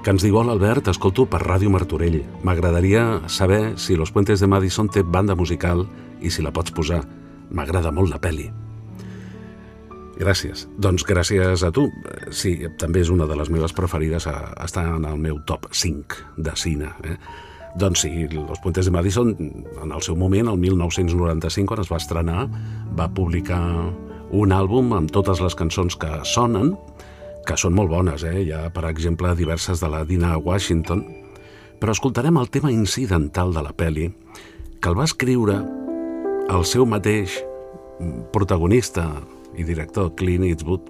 que 0.05 0.13
ens 0.13 0.21
diu 0.21 0.35
Hola 0.37 0.53
Albert, 0.53 0.91
escolto 0.93 1.25
per 1.25 1.39
Ràdio 1.41 1.71
Martorell. 1.73 2.19
M'agradaria 2.45 3.23
saber 3.25 3.79
si 3.81 3.97
Los 3.97 4.13
Puentes 4.13 4.41
de 4.41 4.49
Madison 4.49 4.91
té 4.93 5.01
banda 5.01 5.33
musical 5.33 5.87
i 6.21 6.29
si 6.29 6.45
la 6.45 6.53
pots 6.53 6.75
posar. 6.77 7.01
M'agrada 7.57 7.89
molt 7.89 8.13
la 8.13 8.21
peli. 8.21 8.51
Gràcies. 10.21 10.67
Doncs 10.77 11.07
gràcies 11.09 11.65
a 11.65 11.71
tu. 11.73 11.87
Sí, 12.37 12.59
també 12.77 13.01
és 13.01 13.09
una 13.09 13.25
de 13.25 13.41
les 13.41 13.49
meves 13.49 13.73
preferides, 13.73 14.29
a, 14.29 14.53
està 14.61 14.85
en 14.99 15.09
el 15.09 15.17
meu 15.17 15.41
top 15.49 15.71
5 15.73 16.37
de 16.37 16.53
cine. 16.53 16.93
Eh? 17.09 17.17
Doncs 17.81 18.05
sí, 18.05 18.29
Los 18.29 18.61
Puentes 18.61 18.85
de 18.85 18.93
Madison, 18.93 19.33
en 19.33 19.89
el 19.89 20.05
seu 20.05 20.21
moment, 20.21 20.53
el 20.53 20.61
1995, 20.61 21.73
quan 21.73 21.81
es 21.81 21.89
va 21.89 21.97
estrenar, 21.97 22.45
va 22.93 23.09
publicar 23.09 23.65
un 24.31 24.53
àlbum 24.55 24.93
amb 24.95 25.11
totes 25.11 25.41
les 25.43 25.57
cançons 25.59 25.97
que 25.99 26.11
sonen, 26.29 26.75
que 27.47 27.57
són 27.59 27.75
molt 27.77 27.91
bones, 27.93 28.25
eh? 28.27 28.37
Hi 28.45 28.53
ha, 28.55 28.63
per 28.75 28.87
exemple, 28.91 29.33
diverses 29.37 29.83
de 29.83 29.91
la 29.91 30.05
Dina 30.09 30.37
Washington, 30.39 31.05
però 31.81 31.95
escoltarem 31.97 32.39
el 32.41 32.51
tema 32.53 32.73
incidental 32.73 33.55
de 33.57 33.65
la 33.65 33.73
peli, 33.73 34.11
que 34.81 34.89
el 34.89 34.99
va 34.99 35.09
escriure 35.09 35.59
el 36.51 36.65
seu 36.65 36.87
mateix 36.89 37.41
protagonista 38.33 39.07
i 39.57 39.67
director 39.67 40.15
Clint 40.17 40.47
Eastwood 40.49 40.89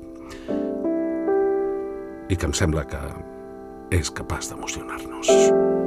i 2.30 2.38
que 2.38 2.46
em 2.46 2.54
sembla 2.54 2.86
que 2.86 3.02
és 3.96 4.12
capaç 4.14 4.52
d'emocionar-nos. 4.52 5.79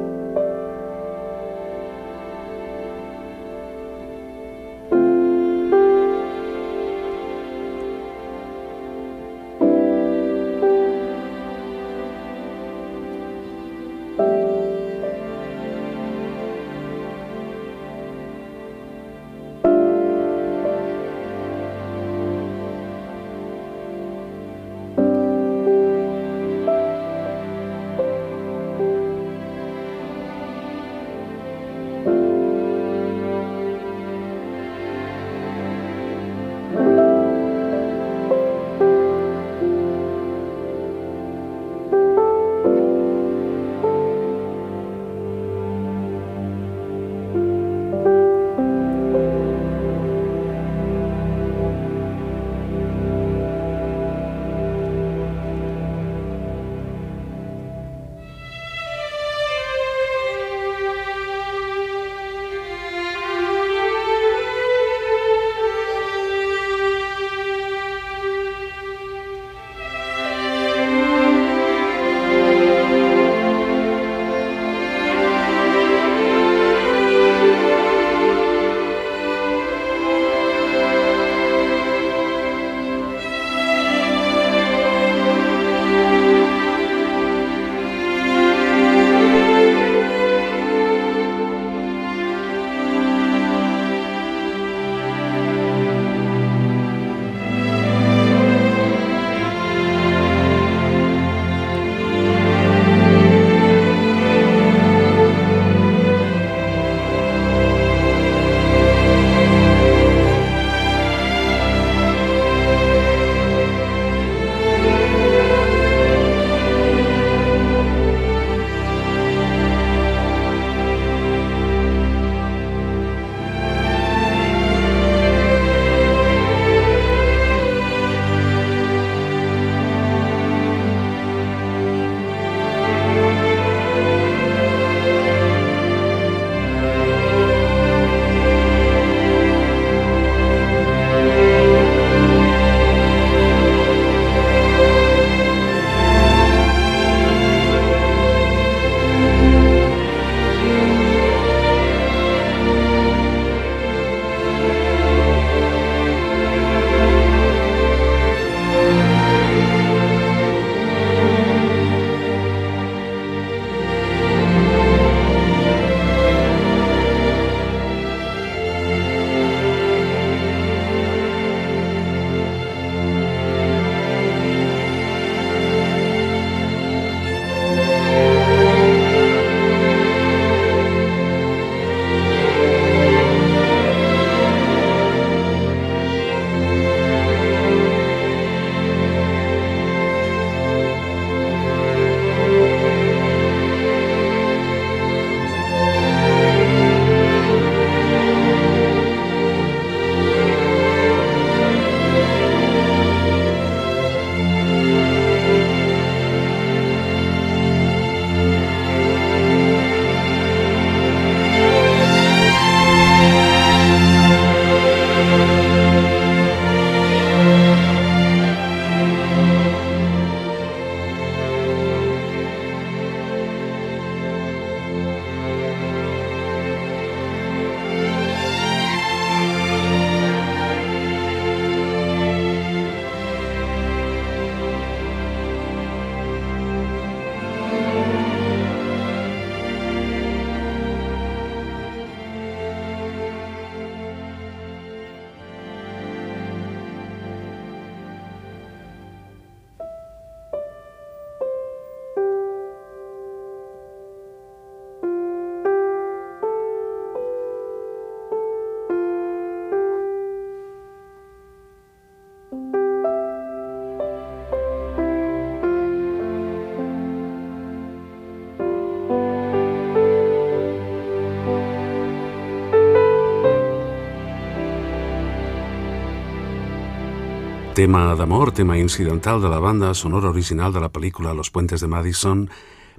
Tema 277.84 278.16
d'amor, 278.16 278.54
tema 278.56 278.78
incidental 278.78 279.42
de 279.42 279.50
la 279.52 279.60
banda 279.60 279.94
sonora 279.94 280.30
original 280.30 280.72
de 280.72 280.80
la 280.80 280.88
pel·lícula 280.88 281.34
Los 281.36 281.50
Puentes 281.52 281.82
de 281.82 281.88
Madison. 281.92 282.50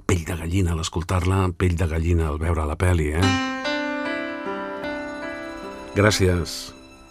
Pell 0.05 0.21
de 0.27 0.35
gallina 0.37 0.75
a 0.75 0.77
l'escoltar-la, 0.77 1.39
pell 1.57 1.73
de 1.73 1.87
gallina 1.89 2.27
al 2.29 2.37
veure 2.37 2.67
la 2.69 2.75
pel·li, 2.77 3.07
eh? 3.17 3.23
Gràcies, 5.95 6.53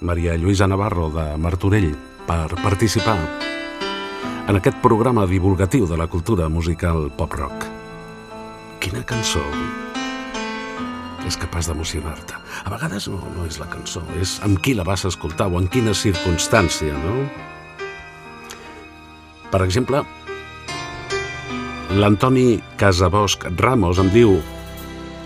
Maria 0.06 0.36
Lluïsa 0.38 0.68
Navarro 0.70 1.08
de 1.10 1.24
Martorell, 1.34 1.96
per 2.28 2.46
participar 2.62 3.16
en 4.46 4.60
aquest 4.60 4.78
programa 4.78 5.26
divulgatiu 5.26 5.88
de 5.90 5.98
la 5.98 6.06
cultura 6.06 6.46
musical 6.46 7.08
pop-rock. 7.18 7.66
Quina 8.78 9.02
cançó 9.02 9.42
és 11.26 11.34
capaç 11.42 11.72
d'emocionar-te. 11.72 12.38
A 12.38 12.70
vegades 12.70 13.10
no, 13.10 13.18
no 13.34 13.48
és 13.50 13.58
la 13.58 13.66
cançó, 13.66 14.04
és 14.22 14.36
amb 14.46 14.62
qui 14.62 14.76
la 14.78 14.86
vas 14.86 15.02
escoltar 15.10 15.50
o 15.50 15.58
en 15.58 15.66
quina 15.66 15.90
circumstància, 15.90 16.94
no? 17.02 17.26
Per 19.54 19.62
exemple, 19.62 20.00
l'Antoni 21.94 22.56
Casabosc 22.74 23.44
Ramos 23.60 24.00
em 24.02 24.08
diu 24.10 24.32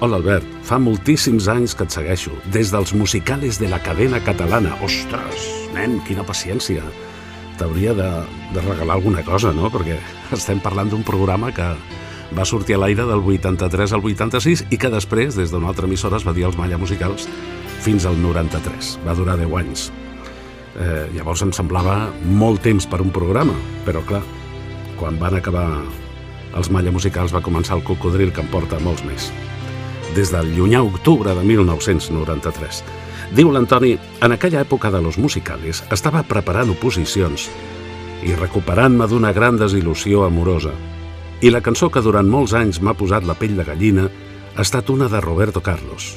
Hola 0.05 0.19
Albert, 0.19 0.45
fa 0.69 0.77
moltíssims 0.77 1.47
anys 1.49 1.73
que 1.73 1.87
et 1.89 1.95
segueixo, 1.97 2.35
des 2.53 2.69
dels 2.69 2.93
musicales 2.93 3.57
de 3.57 3.71
la 3.73 3.79
cadena 3.81 4.21
catalana. 4.21 4.75
Ostres, 4.85 5.47
nen, 5.73 5.97
quina 6.05 6.27
paciència. 6.29 6.85
T'hauria 7.57 7.95
de, 7.97 8.11
de 8.53 8.65
regalar 8.67 8.99
alguna 8.99 9.25
cosa, 9.25 9.55
no? 9.57 9.71
Perquè 9.73 9.97
estem 10.37 10.61
parlant 10.61 10.93
d'un 10.93 11.07
programa 11.09 11.49
que 11.57 11.71
va 12.37 12.45
sortir 12.45 12.77
a 12.77 12.83
l'aire 12.83 13.09
del 13.09 13.25
83 13.25 13.97
al 13.97 14.05
86 14.05 14.67
i 14.69 14.77
que 14.77 14.93
després, 14.93 15.41
des 15.41 15.57
d'una 15.57 15.73
altra 15.73 15.89
emissora, 15.89 16.21
es 16.21 16.29
va 16.29 16.37
dir 16.37 16.45
els 16.51 16.61
Malla 16.61 16.77
Musicals 16.77 17.25
fins 17.81 18.05
al 18.05 18.21
93. 18.21 18.99
Va 19.09 19.17
durar 19.17 19.41
10 19.41 19.57
anys. 19.65 19.89
Eh, 20.79 21.09
llavors 21.17 21.43
em 21.43 21.51
semblava 21.55 22.09
molt 22.23 22.63
temps 22.63 22.87
per 22.87 23.01
un 23.03 23.11
programa, 23.11 23.55
però 23.87 24.05
clar, 24.07 24.23
quan 24.99 25.19
van 25.19 25.35
acabar 25.39 25.67
els 26.59 26.71
Malla 26.71 26.93
Musicals 26.95 27.35
va 27.35 27.43
començar 27.45 27.77
el 27.77 27.85
cocodril 27.87 28.31
que 28.33 28.45
em 28.45 28.51
porta 28.53 28.79
molts 28.83 29.03
més. 29.07 29.33
Des 30.15 30.31
del 30.33 30.53
llunyà 30.55 30.81
octubre 30.87 31.35
de 31.35 31.43
1993. 31.45 32.83
Diu 33.35 33.51
l'Antoni, 33.53 33.97
en 34.25 34.33
aquella 34.33 34.63
època 34.65 34.91
de 34.91 35.03
los 35.05 35.19
musicales 35.19 35.83
estava 35.93 36.23
preparant 36.25 36.71
oposicions 36.73 37.49
i 38.25 38.35
recuperant-me 38.35 39.07
d'una 39.07 39.35
gran 39.37 39.59
desil·lusió 39.61 40.25
amorosa. 40.27 40.73
I 41.43 41.53
la 41.53 41.63
cançó 41.63 41.91
que 41.91 42.03
durant 42.03 42.27
molts 42.27 42.55
anys 42.57 42.81
m'ha 42.81 42.97
posat 42.99 43.27
la 43.27 43.37
pell 43.39 43.59
de 43.59 43.67
gallina 43.67 44.09
ha 44.09 44.63
estat 44.65 44.91
una 44.91 45.11
de 45.11 45.21
Roberto 45.23 45.63
Carlos. 45.63 46.17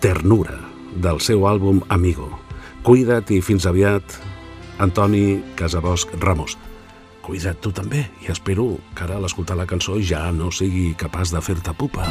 Ternura, 0.00 0.58
del 0.96 1.20
seu 1.20 1.46
àlbum 1.48 1.80
Amigo. 1.88 2.32
Cuida't 2.82 3.30
i 3.30 3.36
fins 3.38 3.62
aviat, 3.70 4.02
Antoni 4.82 5.38
Casabosc 5.54 6.10
Ramos. 6.18 6.56
Cuida't 7.22 7.60
tu 7.62 7.70
també 7.70 8.00
i 8.24 8.30
espero 8.32 8.64
que 8.98 9.04
ara 9.04 9.20
l'escoltar 9.22 9.54
la 9.54 9.68
cançó 9.70 10.00
ja 10.02 10.24
no 10.34 10.50
sigui 10.50 10.88
capaç 10.98 11.30
de 11.30 11.38
fer-te 11.46 11.70
pupa. 11.78 12.02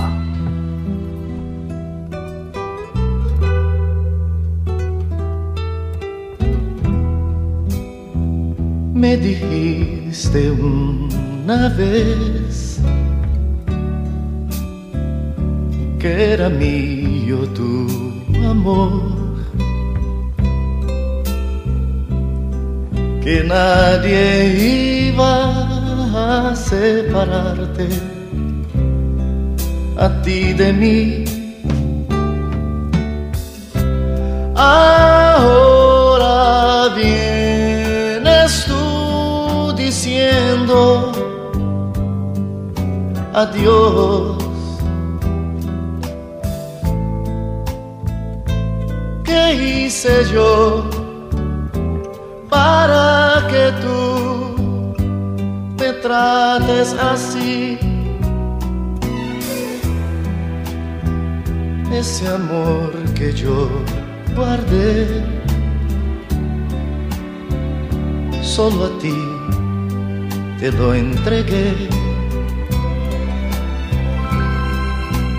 Me 8.96 9.18
dijiste 9.18 10.52
una 10.52 11.68
vez 11.76 12.80
que 16.00 16.34
era 16.34 16.48
mío 16.48 17.44
tu 17.60 17.90
amor, 18.48 19.31
que 23.22 23.44
nadie 23.44 25.08
iba 25.08 25.34
a 26.50 26.56
separarte 26.56 27.88
a 29.98 30.10
ti 30.24 30.54
de 30.54 30.74
mí. 30.74 31.24
Ahora 34.56 35.80
vienes 36.96 38.66
tú 38.66 39.74
diciendo 39.78 41.12
adiós. 43.34 44.38
¿Qué 49.24 49.54
hice 49.54 50.26
yo 50.34 50.81
para 52.52 53.48
que 53.50 53.66
tú 53.82 54.94
me 55.80 55.90
trates 56.04 56.94
así? 56.94 57.80
Ese 61.94 62.28
amor 62.28 62.92
que 63.18 63.32
yo 63.34 63.70
guardé 64.36 65.24
solo 68.42 68.86
a 68.86 68.92
ti 69.00 69.20
te 70.60 70.72
lo 70.74 70.94
entregué 70.94 71.74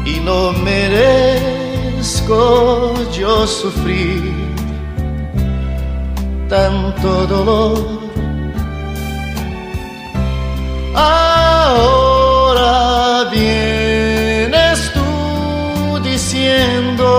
y 0.07 0.15
no 0.21 0.53
merezco 0.69 2.39
yo 3.13 3.47
sufrir 3.47 4.52
tanto 6.53 7.27
dolor. 7.27 7.79
Ahora 10.95 12.75
vienes 13.31 14.93
tú 14.93 15.99
diciendo 16.03 17.11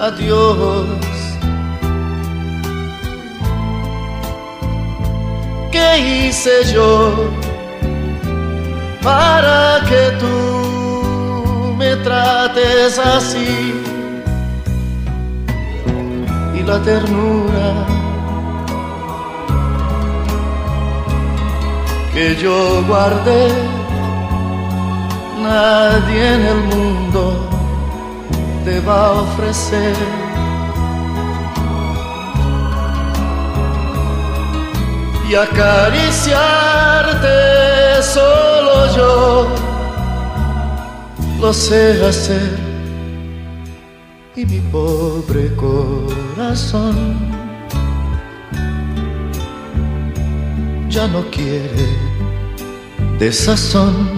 adiós. 0.00 0.86
¿Qué 5.70 5.88
hice 5.98 6.54
yo 6.72 7.12
para 9.02 9.82
que 9.90 10.02
tú 10.22 10.36
me 11.76 11.90
trates 11.96 12.98
así? 12.98 13.85
La 16.66 16.82
ternura 16.82 17.86
que 22.12 22.34
yo 22.42 22.82
guardé, 22.88 23.52
nadie 25.42 26.34
en 26.34 26.46
el 26.46 26.60
mundo 26.72 27.22
te 28.64 28.80
va 28.80 29.06
a 29.06 29.12
ofrecer. 29.12 29.94
Y 35.30 35.34
acariciarte 35.36 37.36
solo 38.02 38.96
yo 38.96 39.46
lo 41.40 41.52
sé 41.52 42.04
hacer. 42.04 42.65
Y 44.36 44.44
mi 44.44 44.60
pobre 44.70 45.54
corazón 45.56 46.94
ya 50.90 51.08
no 51.08 51.22
quiere 51.30 51.88
desazón. 53.18 54.16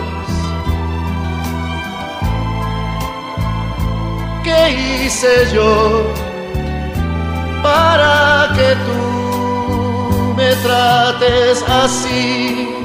¿Qué 4.42 4.60
hice 5.04 5.48
yo 5.54 6.12
para 7.62 8.50
que 8.56 8.74
tú 8.86 10.34
me 10.36 10.50
trates 10.64 11.62
así. 11.68 12.81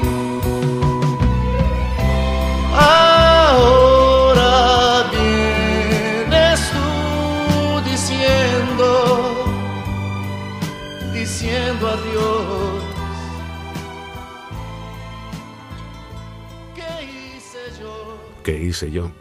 Que 18.47 18.57
hice 18.57 18.89
yo. 18.91 19.11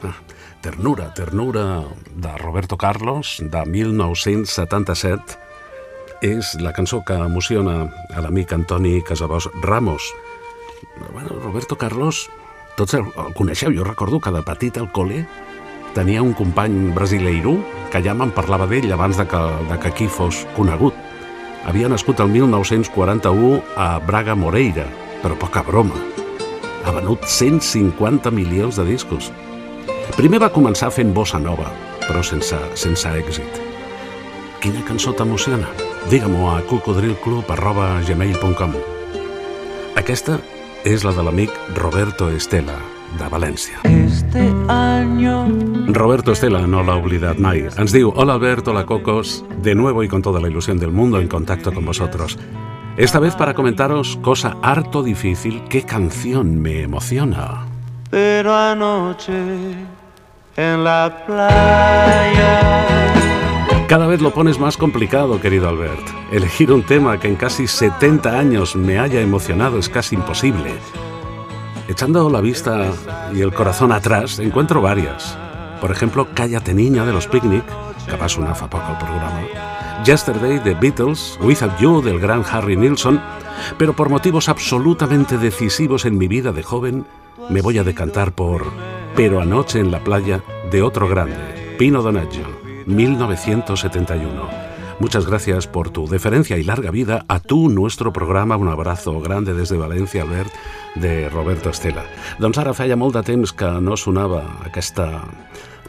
Ternura, 0.61 1.13
ternura 1.13 1.83
de 2.15 2.39
Roberto 2.39 2.79
Carlos, 2.79 3.43
de 3.43 3.67
1977. 3.67 5.39
És 6.23 6.55
la 6.63 6.71
cançó 6.73 7.03
que 7.03 7.17
emociona 7.19 7.89
a 8.15 8.23
l'amic 8.23 8.55
Antoni 8.55 9.01
Casabós 9.03 9.49
Ramos. 9.65 10.15
Bueno, 11.13 11.41
Roberto 11.43 11.75
Carlos, 11.77 12.31
tots 12.79 12.95
el, 12.95 13.03
el 13.19 13.35
coneixeu, 13.35 13.75
jo 13.75 13.83
recordo 13.83 14.21
que 14.23 14.31
de 14.31 14.45
petit 14.47 14.79
al 14.79 14.93
col·le 14.95 15.25
tenia 15.99 16.23
un 16.23 16.31
company 16.39 16.93
brasileiro 16.95 17.57
que 17.91 18.05
ja 18.05 18.15
me'n 18.15 18.31
parlava 18.31 18.69
d'ell 18.71 18.95
abans 18.95 19.19
de 19.19 19.27
que, 19.27 19.43
de 19.73 19.81
que 19.83 19.91
aquí 19.91 20.07
fos 20.07 20.45
conegut. 20.55 20.95
Havia 21.67 21.91
nascut 21.91 22.23
el 22.23 22.31
1941 22.31 23.59
a 23.75 23.97
Braga 24.07 24.39
Moreira, 24.39 24.87
però 25.19 25.35
poca 25.35 25.67
broma. 25.67 25.99
Ha 26.87 26.93
venut 26.95 27.25
150 27.27 28.31
milions 28.31 28.77
de 28.79 28.85
discos. 28.87 29.33
Primer 30.15 30.39
va 30.39 30.55
començar 30.55 30.87
fent 30.95 31.11
bossa 31.15 31.39
nova, 31.43 31.67
però 32.07 32.23
sense, 32.23 32.55
sense 32.79 33.11
èxit. 33.11 33.59
Quina 34.63 34.85
cançó 34.87 35.11
t'emociona? 35.19 35.67
Digue-m'ho 36.07 36.47
a 36.53 36.63
cocodrilclub.gmail.com 36.71 38.73
Aquesta 39.99 40.39
és 40.87 41.03
la 41.03 41.11
de 41.17 41.23
l'amic 41.27 41.51
Roberto 41.75 42.31
Estela, 42.31 42.79
de 43.19 43.27
València. 43.35 43.83
Este 43.91 44.47
año 44.71 45.51
Roberto 45.91 46.31
Estela 46.33 46.67
no 46.71 46.87
l'ha 46.87 46.97
oblidat 47.03 47.39
mai. 47.43 47.67
Ens 47.67 47.93
diu, 47.95 48.13
hola 48.15 48.35
Albert, 48.39 48.69
hola 48.71 48.87
Cocos, 48.87 49.43
de 49.59 49.75
nuevo 49.75 50.05
y 50.05 50.09
con 50.09 50.23
toda 50.23 50.41
la 50.41 50.49
ilusión 50.49 50.79
del 50.79 50.93
mundo 50.93 51.19
en 51.19 51.27
contacto 51.27 51.75
con 51.75 51.85
vosotros. 51.85 52.39
Esta 52.97 53.19
vez 53.19 53.35
para 53.35 53.53
comentaros, 53.53 54.19
cosa 54.23 54.57
harto 54.63 55.03
difícil, 55.03 55.63
qué 55.69 55.83
canción 55.83 56.63
me 56.63 56.81
emociona. 56.81 57.67
Pero 58.09 58.57
anoche 58.57 59.35
en 60.57 60.83
la 60.83 61.25
playa 61.27 62.87
Cada 63.87 64.07
vez 64.07 64.23
lo 64.23 64.33
pones 64.33 64.59
más 64.59 64.79
complicado, 64.79 65.39
querido 65.43 65.69
Albert. 65.69 66.09
Elegir 66.33 66.73
un 66.73 66.85
tema 66.85 67.21
que 67.21 67.29
en 67.29 67.37
casi 67.37 67.67
70 67.67 68.31
años 68.39 68.75
me 68.75 68.99
haya 68.99 69.21
emocionado 69.21 69.79
es 69.79 69.91
casi 69.91 70.15
imposible. 70.15 70.73
Echando 71.89 72.31
la 72.31 72.41
vista 72.41 72.93
y 73.35 73.43
el 73.43 73.53
corazón 73.53 73.93
atrás, 73.93 74.39
encuentro 74.39 74.81
varias. 74.81 75.39
Por 75.87 75.95
ejemplo, 75.95 76.27
Cállate 76.35 76.75
Niña 76.75 77.05
de 77.05 77.13
los 77.13 77.29
Picnic, 77.29 77.63
que 78.11 78.17
va 78.17 78.27
a 78.27 78.29
sonar 78.29 78.57
fa 78.57 78.69
poc 78.69 78.83
al 78.83 78.99
programa. 78.99 79.39
Yesterday 80.05 80.59
de 80.59 80.75
Beatles, 80.75 81.39
Without 81.41 81.79
You 81.79 82.03
del 82.03 82.19
gran 82.19 82.43
Harry 82.51 82.75
Nilsson, 82.77 83.21
pero 83.79 83.95
por 83.95 84.09
motivos 84.09 84.49
absolutamente 84.49 85.39
decisivos 85.39 86.05
en 86.05 86.19
mi 86.19 86.27
vida 86.27 86.51
de 86.51 86.65
joven, 86.65 87.07
me 87.51 87.63
voy 87.63 87.79
a 87.79 87.85
decantar 87.85 88.33
por 88.33 88.65
Pero 89.15 89.41
anoche 89.41 89.79
en 89.79 89.93
la 89.93 90.01
playa 90.01 90.43
de 90.73 90.83
otro 90.83 91.07
grande, 91.07 91.77
Pino 91.79 92.03
Donaggio, 92.03 92.47
1971. 92.87 94.67
Muchas 94.99 95.25
gracias 95.25 95.69
por 95.69 95.91
tu 95.91 96.09
deferencia 96.09 96.57
y 96.57 96.65
larga 96.65 96.91
vida 96.91 97.25
a 97.29 97.39
tu, 97.39 97.69
nuestro 97.69 98.13
programa. 98.13 98.57
Un 98.57 98.69
abrazo 98.69 99.21
grande 99.21 99.55
desde 99.55 99.77
València, 99.77 100.23
Albert, 100.23 100.51
de 100.97 101.29
Roberto 101.29 101.71
Estela. 101.71 102.03
Doncs 102.41 102.59
ara 102.59 102.73
feia 102.75 102.97
molt 102.97 103.15
de 103.15 103.23
temps 103.23 103.53
que 103.53 103.69
no 103.85 103.97
sonava. 103.97 104.43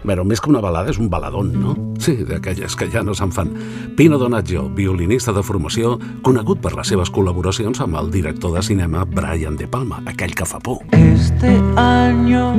Però 0.05 0.23
més 0.27 0.41
que 0.41 0.49
una 0.51 0.61
balada, 0.63 0.91
és 0.91 0.99
un 1.01 1.09
baladón, 1.09 1.53
no? 1.57 1.75
Sí, 2.01 2.17
d'aquelles 2.27 2.75
que 2.77 2.89
ja 2.93 3.03
no 3.03 3.15
se'n 3.17 3.31
fan. 3.33 3.49
Pino 3.97 4.17
Donaggio, 4.21 4.67
violinista 4.69 5.33
de 5.33 5.43
formació, 5.43 5.97
conegut 6.25 6.61
per 6.63 6.75
les 6.77 6.87
seves 6.93 7.11
col·laboracions 7.13 7.81
amb 7.83 7.97
el 7.99 8.11
director 8.13 8.53
de 8.55 8.61
cinema 8.65 9.05
Brian 9.05 9.57
De 9.57 9.67
Palma, 9.67 10.01
aquell 10.05 10.35
que 10.35 10.45
fa 10.45 10.59
por. 10.59 10.83
Este 10.91 11.57
año 11.75 12.53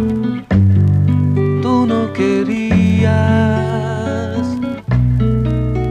tú 1.62 1.86
no 1.86 2.12
querías 2.12 3.12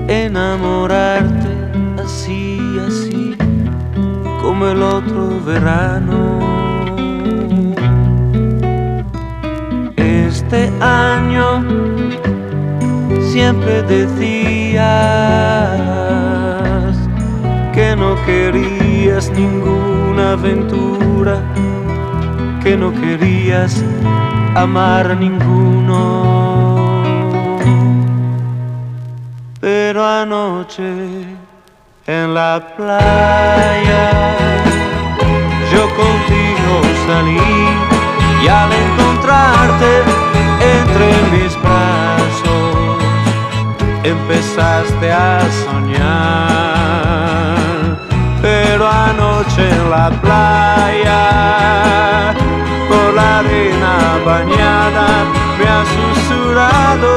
enamorarte 0.07 1.49
así, 2.01 2.59
así, 2.85 3.35
como 4.41 4.67
el 4.67 4.81
otro 4.81 5.39
verano. 5.45 6.36
Este 10.49 10.71
año 10.79 11.61
siempre 13.19 13.83
decías 13.83 14.79
que 17.73 17.97
no 17.97 18.15
querías 18.25 19.29
ninguna 19.31 20.31
aventura, 20.31 21.41
que 22.63 22.77
no 22.77 22.93
querías 22.93 23.83
amar 24.55 25.11
a 25.11 25.15
ninguno. 25.15 26.93
Pero 29.59 30.05
anoche 30.07 31.25
en 32.05 32.33
la 32.33 32.73
playa 32.77 34.11
yo 35.73 35.89
contigo 35.89 36.73
salí 37.05 37.37
y 38.45 38.47
al 38.47 38.71
encontrarte 38.71 40.16
entre 40.75 41.07
mis 41.31 41.53
brazos 41.61 42.67
empezaste 44.03 45.11
a 45.11 45.41
soñar. 45.65 47.17
Pero 48.41 48.87
anoche 48.87 49.69
en 49.69 49.89
la 49.89 50.09
playa, 50.23 51.23
por 52.89 53.13
la 53.13 53.39
arena 53.39 53.95
bañada, 54.25 55.07
me 55.57 55.65
has 55.75 55.87
susurrado. 55.97 57.13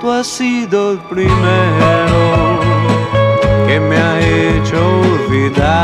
Tú 0.00 0.10
has 0.10 0.26
sido 0.26 0.92
el 0.92 0.98
primero 0.98 2.20
que 3.66 3.78
me 3.78 3.96
ha 3.96 4.20
hecho 4.20 4.78
olvidar. 5.00 5.82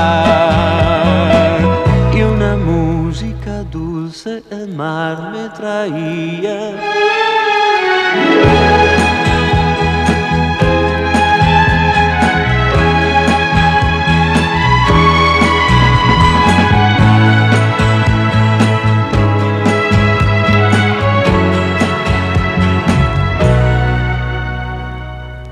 Y 2.12 2.22
una 2.22 2.56
música 2.56 3.27
dulce 4.08 4.42
el 4.50 4.68
mar 4.74 5.32
me 5.32 5.48
traía. 5.50 6.58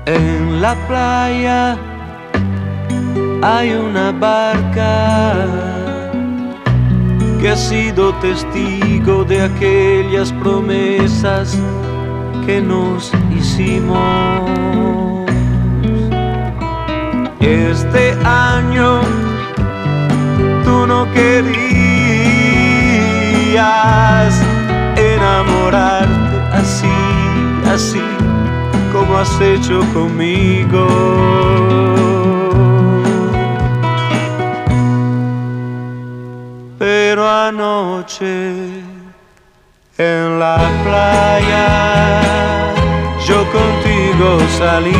En 0.05 0.61
la 0.61 0.73
playa 0.87 1.77
hay 3.43 3.73
una 3.73 4.11
barca 4.11 5.66
que 7.39 7.49
ha 7.49 7.55
sido 7.55 8.13
testigo 8.15 9.23
de 9.23 9.43
aquellas 9.43 10.31
promesas 10.31 11.55
que 12.45 12.61
nos 12.61 13.11
hicimos. 13.37 13.99
Este 17.39 18.17
año 18.23 19.01
tú 20.63 20.87
no 20.87 21.07
querías 21.13 21.53
enamorarte 24.95 26.39
así, 26.53 26.87
así 27.71 28.01
como 28.91 29.17
has 29.17 29.39
hecho 29.39 29.81
conmigo. 29.93 32.06
En 38.21 38.83
la 40.39 40.57
playa 40.83 42.73
yo 43.25 43.45
contigo 43.51 44.39
salí 44.57 44.91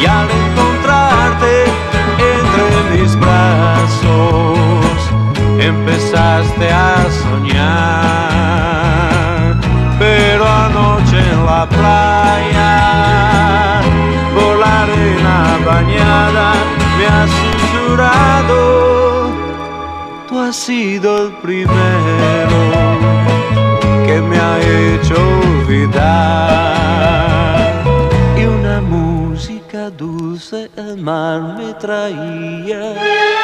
y 0.00 0.06
al 0.06 0.28
encontrarte 0.30 1.64
entre 2.18 2.98
mis 2.98 3.16
brazos 3.16 5.10
empezaste 5.58 6.70
a 6.70 7.06
soñar. 7.10 8.19
Has 20.50 20.56
sido 20.56 21.28
el 21.28 21.32
primero 21.36 22.58
que 24.04 24.20
me 24.20 24.36
ha 24.36 24.58
hecho 24.58 25.14
olvidar. 25.42 26.74
Y 28.36 28.46
una 28.46 28.80
música 28.80 29.90
dulce 29.90 30.68
el 30.74 30.96
mar 30.96 31.56
me 31.56 31.72
traía. 31.74 33.39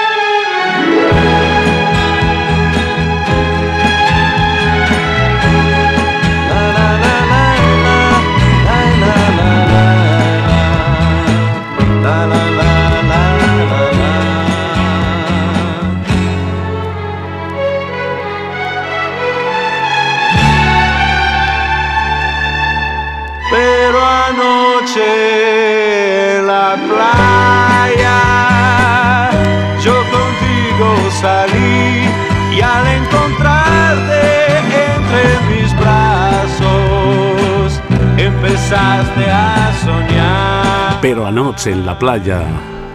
Pero 41.01 41.27
anoche 41.27 41.71
en 41.73 41.87
la 41.87 41.99
playa 41.99 42.43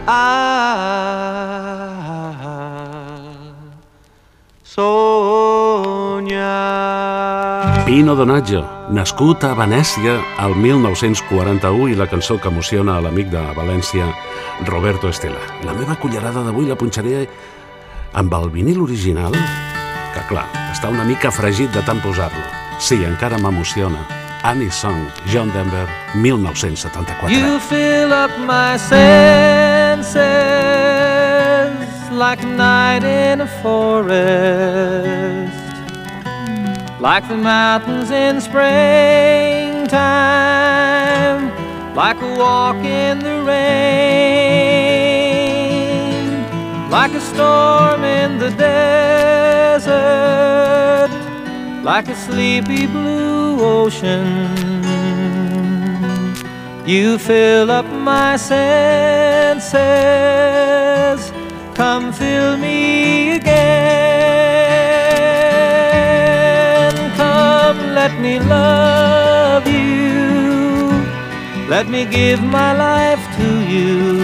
A 0.07 0.41
soñar. 4.63 5.01
Pino 7.85 8.15
Donaggio, 8.15 8.63
nascut 8.89 9.43
a 9.43 9.53
Venècia 9.53 10.15
al 10.39 10.55
1941 10.55 11.89
i 11.91 11.95
la 11.99 12.07
cançó 12.07 12.39
que 12.39 12.47
emociona 12.47 12.95
a 12.95 13.01
l'amic 13.03 13.27
de 13.33 13.41
València, 13.57 14.07
Roberto 14.65 15.09
Estela. 15.11 15.41
La 15.67 15.73
meva 15.75 15.95
cullerada 15.99 16.43
d'avui 16.45 16.65
la 16.69 16.79
punxaré 16.79 17.27
amb 18.15 18.33
el 18.39 18.49
vinil 18.55 18.81
original, 18.85 19.35
que 20.15 20.23
clar, 20.31 20.47
està 20.71 20.87
una 20.89 21.03
mica 21.07 21.31
fregit 21.35 21.71
de 21.75 21.83
tant 21.83 21.99
posar-lo. 22.03 22.47
Sí, 22.79 23.03
encara 23.03 23.37
m'emociona. 23.43 23.99
Annie 24.43 24.71
Song, 24.71 25.11
John 25.27 25.49
Denver, 25.49 25.85
1974. 26.15 27.29
You 27.29 27.59
fill 27.59 28.11
up 28.11 28.31
my 28.39 28.75
senses 28.75 30.17
like 32.11 32.41
a 32.41 32.47
night 32.47 33.03
in 33.03 33.41
a 33.41 33.47
forest, 33.61 34.17
like 36.99 37.27
the 37.27 37.37
mountains 37.37 38.09
in 38.09 38.41
springtime, 38.41 38.65
like 41.95 42.19
a 42.19 42.35
walk 42.35 42.77
in 42.77 43.19
the 43.19 43.43
rain, 43.43 43.61
like 46.89 47.13
a 47.13 47.21
storm 47.21 48.03
in 48.03 48.39
the 48.39 48.49
desert, 48.49 49.91
like 51.83 52.07
a 52.07 52.15
sleepy 52.15 52.85
blue 52.85 53.59
ocean. 53.59 54.51
You 56.85 57.17
fill 57.17 57.71
up 57.71 57.85
my 57.85 58.37
senses. 58.37 59.71
Come 61.73 62.13
fill 62.13 62.57
me 62.57 63.31
again. 63.31 63.71
Come, 67.15 67.95
let 67.95 68.19
me 68.19 68.39
love 68.39 69.67
you. 69.67 70.91
Let 71.67 71.87
me 71.87 72.05
give 72.05 72.43
my 72.43 72.73
life 72.73 73.23
to 73.37 73.61
you. 73.67 74.21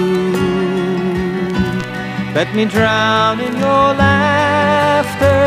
Let 2.36 2.54
me 2.54 2.66
drown 2.66 3.40
in 3.40 3.54
your 3.58 3.94
laughter. 4.04 5.38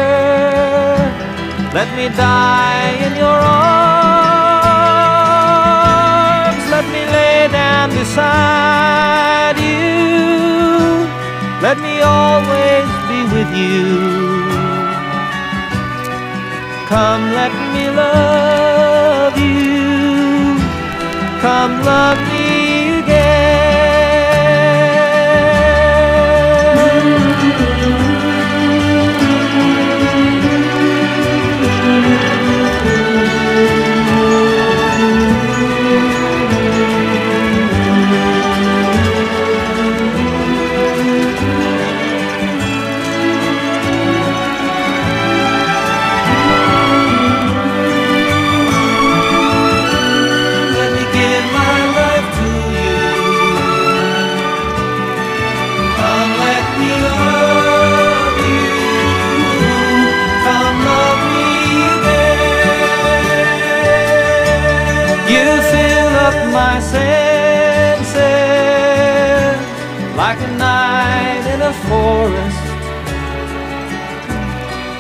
Let 1.72 1.88
me 1.94 2.08
die 2.08 2.90
in 3.06 3.14
your 3.14 3.38
arms. 3.38 3.70
Let 6.74 6.84
me 6.94 7.02
lay 7.16 7.46
down 7.46 7.90
beside 7.90 9.56
you. 9.56 11.06
Let 11.62 11.78
me 11.78 12.00
always 12.02 12.88
be 13.10 13.22
with 13.34 13.50
you. 13.54 13.86
Come, 16.88 17.24
let 17.40 17.52
me 17.72 17.84
love 18.02 19.38
you. 19.38 20.58
Come, 21.40 21.74
love 21.84 22.18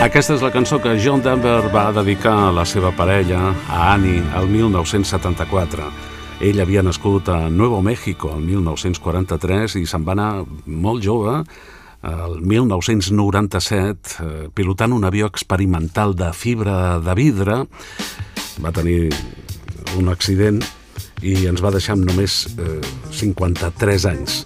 Aquesta 0.00 0.32
és 0.32 0.40
la 0.40 0.48
cançó 0.48 0.78
que 0.80 0.94
John 0.96 1.20
Denver 1.20 1.68
va 1.74 1.90
dedicar 1.92 2.32
a 2.46 2.52
la 2.56 2.62
seva 2.64 2.88
parella, 2.96 3.50
a 3.68 3.90
Annie, 3.92 4.22
el 4.38 4.46
1974. 4.48 5.88
Ell 6.40 6.62
havia 6.64 6.80
nascut 6.80 7.28
a 7.28 7.50
Nuevo 7.52 7.82
México 7.84 8.30
el 8.32 8.40
1943 8.46 9.76
i 9.76 9.84
se'n 9.84 10.06
va 10.06 10.14
anar 10.16 10.30
molt 10.64 11.04
jove, 11.04 11.34
el 12.00 12.40
1997, 12.40 14.16
eh, 14.24 14.48
pilotant 14.56 14.96
un 14.96 15.04
avió 15.04 15.28
experimental 15.28 16.16
de 16.16 16.32
fibra 16.32 16.96
de 17.04 17.18
vidre. 17.20 17.58
Va 18.64 18.72
tenir 18.72 19.12
un 20.00 20.08
accident 20.08 20.64
i 21.20 21.44
ens 21.44 21.60
va 21.60 21.76
deixar 21.76 21.98
amb 21.98 22.08
només 22.08 22.46
eh, 22.56 22.80
53 23.20 24.08
anys 24.16 24.40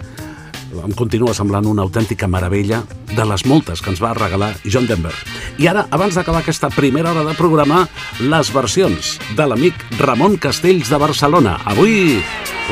em 0.83 0.93
continua 0.97 1.35
semblant 1.37 1.67
una 1.71 1.85
autèntica 1.85 2.27
meravella 2.31 2.83
de 3.15 3.25
les 3.29 3.45
moltes 3.47 3.83
que 3.83 3.93
ens 3.93 4.01
va 4.03 4.15
regalar 4.17 4.53
John 4.65 4.89
Denver. 4.89 5.13
I 5.59 5.69
ara, 5.71 5.87
abans 5.95 6.17
d'acabar 6.17 6.43
aquesta 6.43 6.71
primera 6.75 7.13
hora 7.13 7.25
de 7.29 7.35
programa, 7.39 7.85
les 8.21 8.51
versions 8.55 9.15
de 9.37 9.47
l'amic 9.47 9.75
Ramon 10.01 10.37
Castells 10.43 10.91
de 10.91 10.99
Barcelona. 10.99 11.59
Avui, 11.65 12.19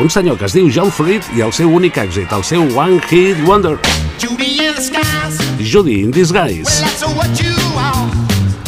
un 0.03 0.11
senyor 0.11 0.39
que 0.41 0.49
es 0.51 0.57
diu 0.57 0.71
John 0.73 0.91
Fried 0.91 1.27
i 1.37 1.45
el 1.47 1.55
seu 1.55 1.71
únic 1.71 2.01
èxit, 2.03 2.33
el 2.33 2.45
seu 2.45 2.67
One 2.75 3.01
Hit 3.09 3.43
Wonder. 3.47 3.77
Judy 4.19 4.59
in 4.59 4.75
the 4.75 4.83
skies, 4.83 5.39
Judy 5.61 6.03
in 6.03 6.11
Disguise. 6.11 6.83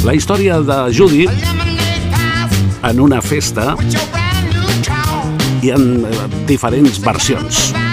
La 0.05 0.14
història 0.14 0.61
de 0.61 0.78
Judy 0.93 1.26
en 2.85 3.01
una 3.01 3.22
festa 3.22 3.72
i 5.64 5.72
en 5.72 6.05
eh, 6.05 6.28
diferents 6.47 7.01
versions. 7.01 7.84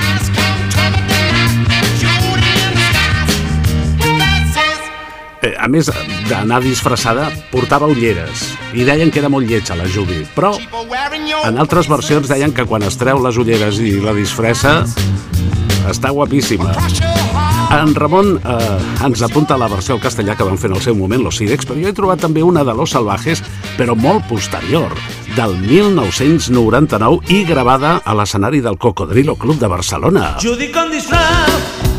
Eh, 5.42 5.56
A 5.58 5.68
més 5.68 5.90
d'anar 6.30 6.60
disfressada, 6.62 7.30
portava 7.50 7.88
ulleres 7.90 8.52
i 8.78 8.86
deien 8.86 9.10
que 9.12 9.20
era 9.22 9.30
molt 9.30 9.50
lletja 9.50 9.76
la 9.76 9.88
Judy, 9.90 10.22
però 10.36 10.54
en 11.48 11.58
altres 11.58 11.90
versions 11.90 12.30
deien 12.30 12.54
que 12.54 12.66
quan 12.70 12.86
es 12.86 12.98
treu 13.02 13.22
les 13.24 13.40
ulleres 13.42 13.80
i 13.82 13.98
la 14.04 14.14
disfressa 14.14 14.84
està 15.90 16.12
guapíssima. 16.14 16.70
En 17.74 17.94
Ramon 17.96 18.36
eh, 18.38 19.06
ens 19.08 19.22
apunta 19.26 19.58
la 19.58 19.70
versió 19.72 19.96
al 19.96 20.04
castellà 20.04 20.36
que 20.38 20.46
van 20.46 20.60
fer 20.62 20.70
en 20.70 20.78
el 20.78 20.84
seu 20.86 20.96
moment 20.96 21.24
los 21.24 21.40
Sirex, 21.40 21.66
però 21.66 21.80
jo 21.80 21.90
he 21.90 21.98
trobat 21.98 22.22
també 22.22 22.44
una 22.46 22.66
de 22.68 22.76
Los 22.78 22.94
Salvajes, 22.94 23.42
però 23.80 23.96
molt 23.98 24.28
posterior, 24.30 24.94
del 25.38 25.56
1999 25.64 27.32
i 27.34 27.46
gravada 27.48 28.02
a 28.04 28.18
l'escenari 28.18 28.62
del 28.62 28.78
Cocodrilo 28.78 29.38
Club 29.40 29.58
de 29.64 29.72
Barcelona. 29.72 30.36
Judy 30.44 30.70
con 30.76 30.92
disfraz 30.92 31.91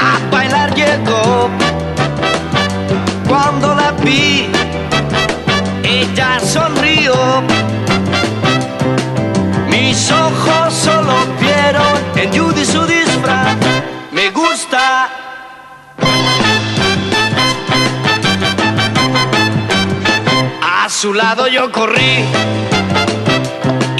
a 0.00 0.20
bailar 0.30 0.72
llegó. 0.76 1.50
Cuando 3.26 3.74
la 3.74 3.90
vi, 4.04 4.46
ella 5.82 6.38
sonrió. 6.38 7.42
Mis 9.68 10.08
ojos 10.12 10.72
solo 10.72 11.14
vieron 11.40 11.98
en 12.14 12.30
Judy 12.30 12.64
su 12.64 12.86
disfraz. 12.86 13.56
Me 14.12 14.30
gusta. 14.30 15.08
A 20.62 20.88
su 20.88 21.12
lado 21.12 21.48
yo 21.48 21.72
corrí 21.72 22.24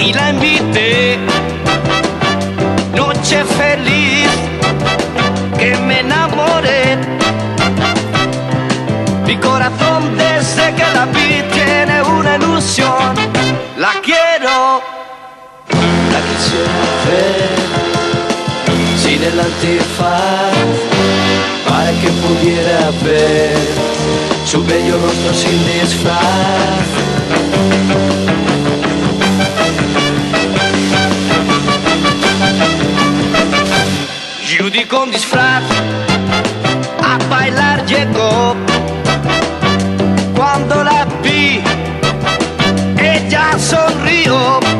y 0.05 0.13
la 0.13 0.29
invité 0.29 1.17
noche 2.93 3.43
feliz 3.57 4.29
que 5.57 5.75
me 5.87 6.01
enamoré. 6.01 6.97
Mi 9.25 9.35
corazón 9.37 10.15
desde 10.17 10.73
que 10.75 10.85
la 10.93 11.05
vi 11.05 11.41
tiene 11.53 12.03
una 12.03 12.35
ilusión. 12.35 13.15
La 13.77 13.93
quiero, 14.03 14.81
la 16.13 16.19
quisiera 16.29 16.85
ver 17.05 17.55
sin 19.01 19.23
el 19.23 19.39
antifaz 19.39 20.55
para 21.67 21.91
que 22.01 22.09
pudiera 22.23 22.91
ver 23.03 23.57
su 24.45 24.63
bello 24.63 24.97
rostro 25.03 25.33
sin 25.33 25.57
disfraz. 25.65 26.85
Con 34.89 35.09
disfraz 35.11 35.63
a 37.03 37.17
bailar 37.29 37.85
llegó. 37.85 38.55
Cuando 40.35 40.83
la 40.83 41.05
vi, 41.23 41.61
ella 42.99 43.57
sonrió. 43.57 44.74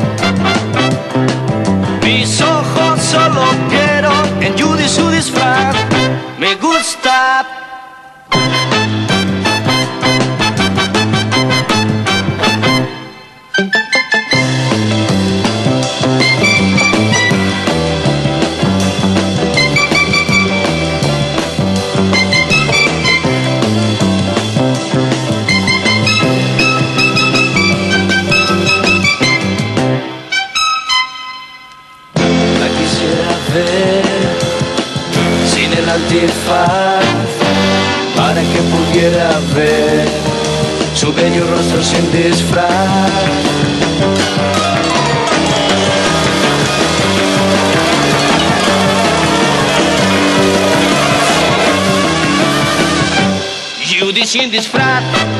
Judy 54.46 54.52
sin 54.52 54.52
disfraz 54.52 55.35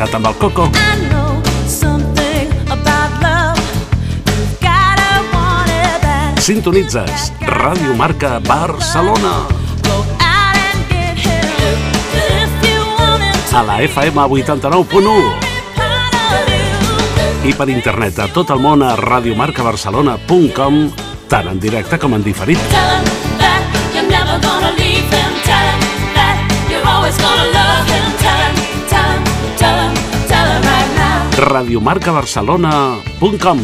connectat 0.00 0.14
amb 0.14 0.26
el 0.26 0.34
Coco? 0.40 0.64
Sintonitzes 6.40 7.32
Ràdio 7.44 7.94
Marca 7.96 8.40
Barcelona 8.40 9.46
a 13.52 13.62
la 13.66 13.82
FM 13.82 14.20
89.1 14.30 14.80
part 15.76 16.14
of 16.14 16.48
you. 16.48 17.50
i 17.50 17.52
per 17.52 17.68
internet 17.68 18.18
a 18.22 18.28
tot 18.32 18.50
el 18.54 18.60
món 18.62 18.82
a 18.82 18.94
radiomarcabarcelona.com 18.96 20.84
tant 21.28 21.48
en 21.50 21.58
directe 21.60 21.98
com 21.98 22.14
en 22.14 22.22
diferit. 22.22 23.19
radiomarcabarcelona.com 31.40 33.60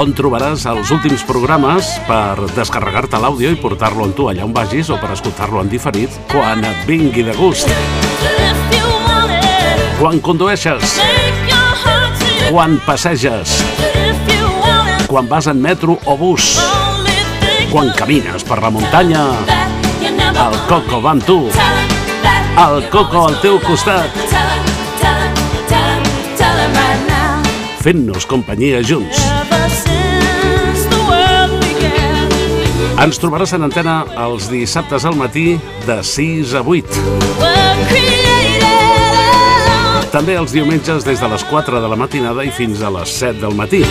on 0.00 0.14
trobaràs 0.16 0.64
els 0.66 0.90
últims 0.94 1.22
programes 1.28 1.90
per 2.08 2.48
descarregar-te 2.56 3.18
l'àudio 3.20 3.50
i 3.52 3.58
portar-lo 3.60 4.04
amb 4.08 4.16
tu 4.16 4.24
allà 4.30 4.44
on 4.46 4.54
vagis 4.56 4.88
o 4.90 4.96
per 4.98 5.10
escoltar-lo 5.14 5.60
en 5.62 5.68
diferit 5.70 6.10
quan 6.32 6.64
et 6.66 6.76
vingui 6.88 7.22
de 7.26 7.34
gust. 7.38 7.68
Quan 10.00 10.20
condueixes, 10.24 10.98
quan 12.48 12.80
passeges, 12.86 13.48
quan 15.06 15.28
vas 15.30 15.46
en 15.52 15.62
metro 15.62 15.98
o 16.06 16.16
bus, 16.18 16.58
quan 17.70 17.92
camines 17.94 18.44
per 18.48 18.58
la 18.64 18.70
muntanya, 18.74 19.24
el 20.02 20.54
Coco 20.66 21.00
va 21.04 21.10
amb 21.14 21.24
tu, 21.28 21.38
el 22.54 22.88
Coco 22.88 23.26
al 23.26 23.34
teu 23.42 23.58
costat, 23.58 24.14
fent-nos 27.82 28.26
companyia 28.30 28.78
junts. 28.86 29.18
Ens 32.94 33.18
trobaràs 33.18 33.52
en 33.56 33.66
antena 33.66 33.96
els 34.22 34.46
dissabtes 34.52 35.04
al 35.04 35.18
matí 35.18 35.58
de 35.84 35.98
6 35.98 36.54
a 36.54 36.62
8. 36.62 37.02
we're 37.42 37.88
created. 37.90 38.14
També 40.14 40.38
els 40.38 40.54
diumenges 40.54 41.02
des 41.02 41.18
de 41.18 41.28
les 41.28 41.44
4 41.50 41.82
de 41.82 41.88
la 41.90 41.98
matinada 41.98 42.46
i 42.46 42.54
fins 42.54 42.82
a 42.86 42.90
les 42.94 43.18
7 43.18 43.40
del 43.42 43.58
matí. 43.58 43.82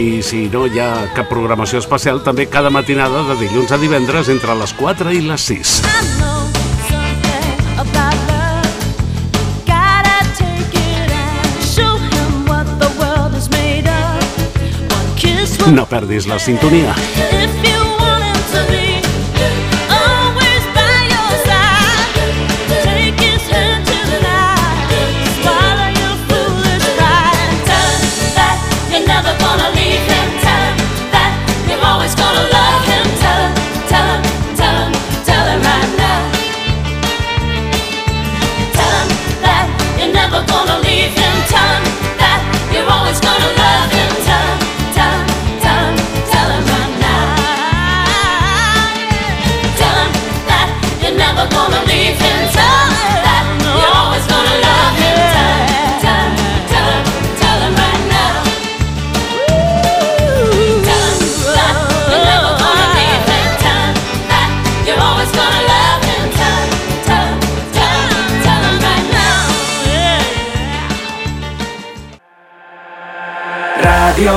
I 0.00 0.22
si 0.24 0.46
no 0.48 0.62
hi 0.64 0.78
ha 0.80 1.10
cap 1.12 1.28
programació 1.28 1.82
especial, 1.82 2.22
també 2.24 2.46
cada 2.48 2.70
matinada 2.72 3.20
de 3.28 3.36
dilluns 3.42 3.74
a 3.74 3.78
divendres 3.82 4.30
entre 4.32 4.56
les 4.56 4.72
4 4.78 5.12
i 5.12 5.20
les 5.26 5.48
6. 5.52 5.76
I 5.84 6.08
know 6.16 6.40
something 6.88 7.60
about 7.84 8.30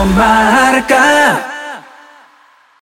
Radio 0.03 0.15
Marca. 0.15 1.52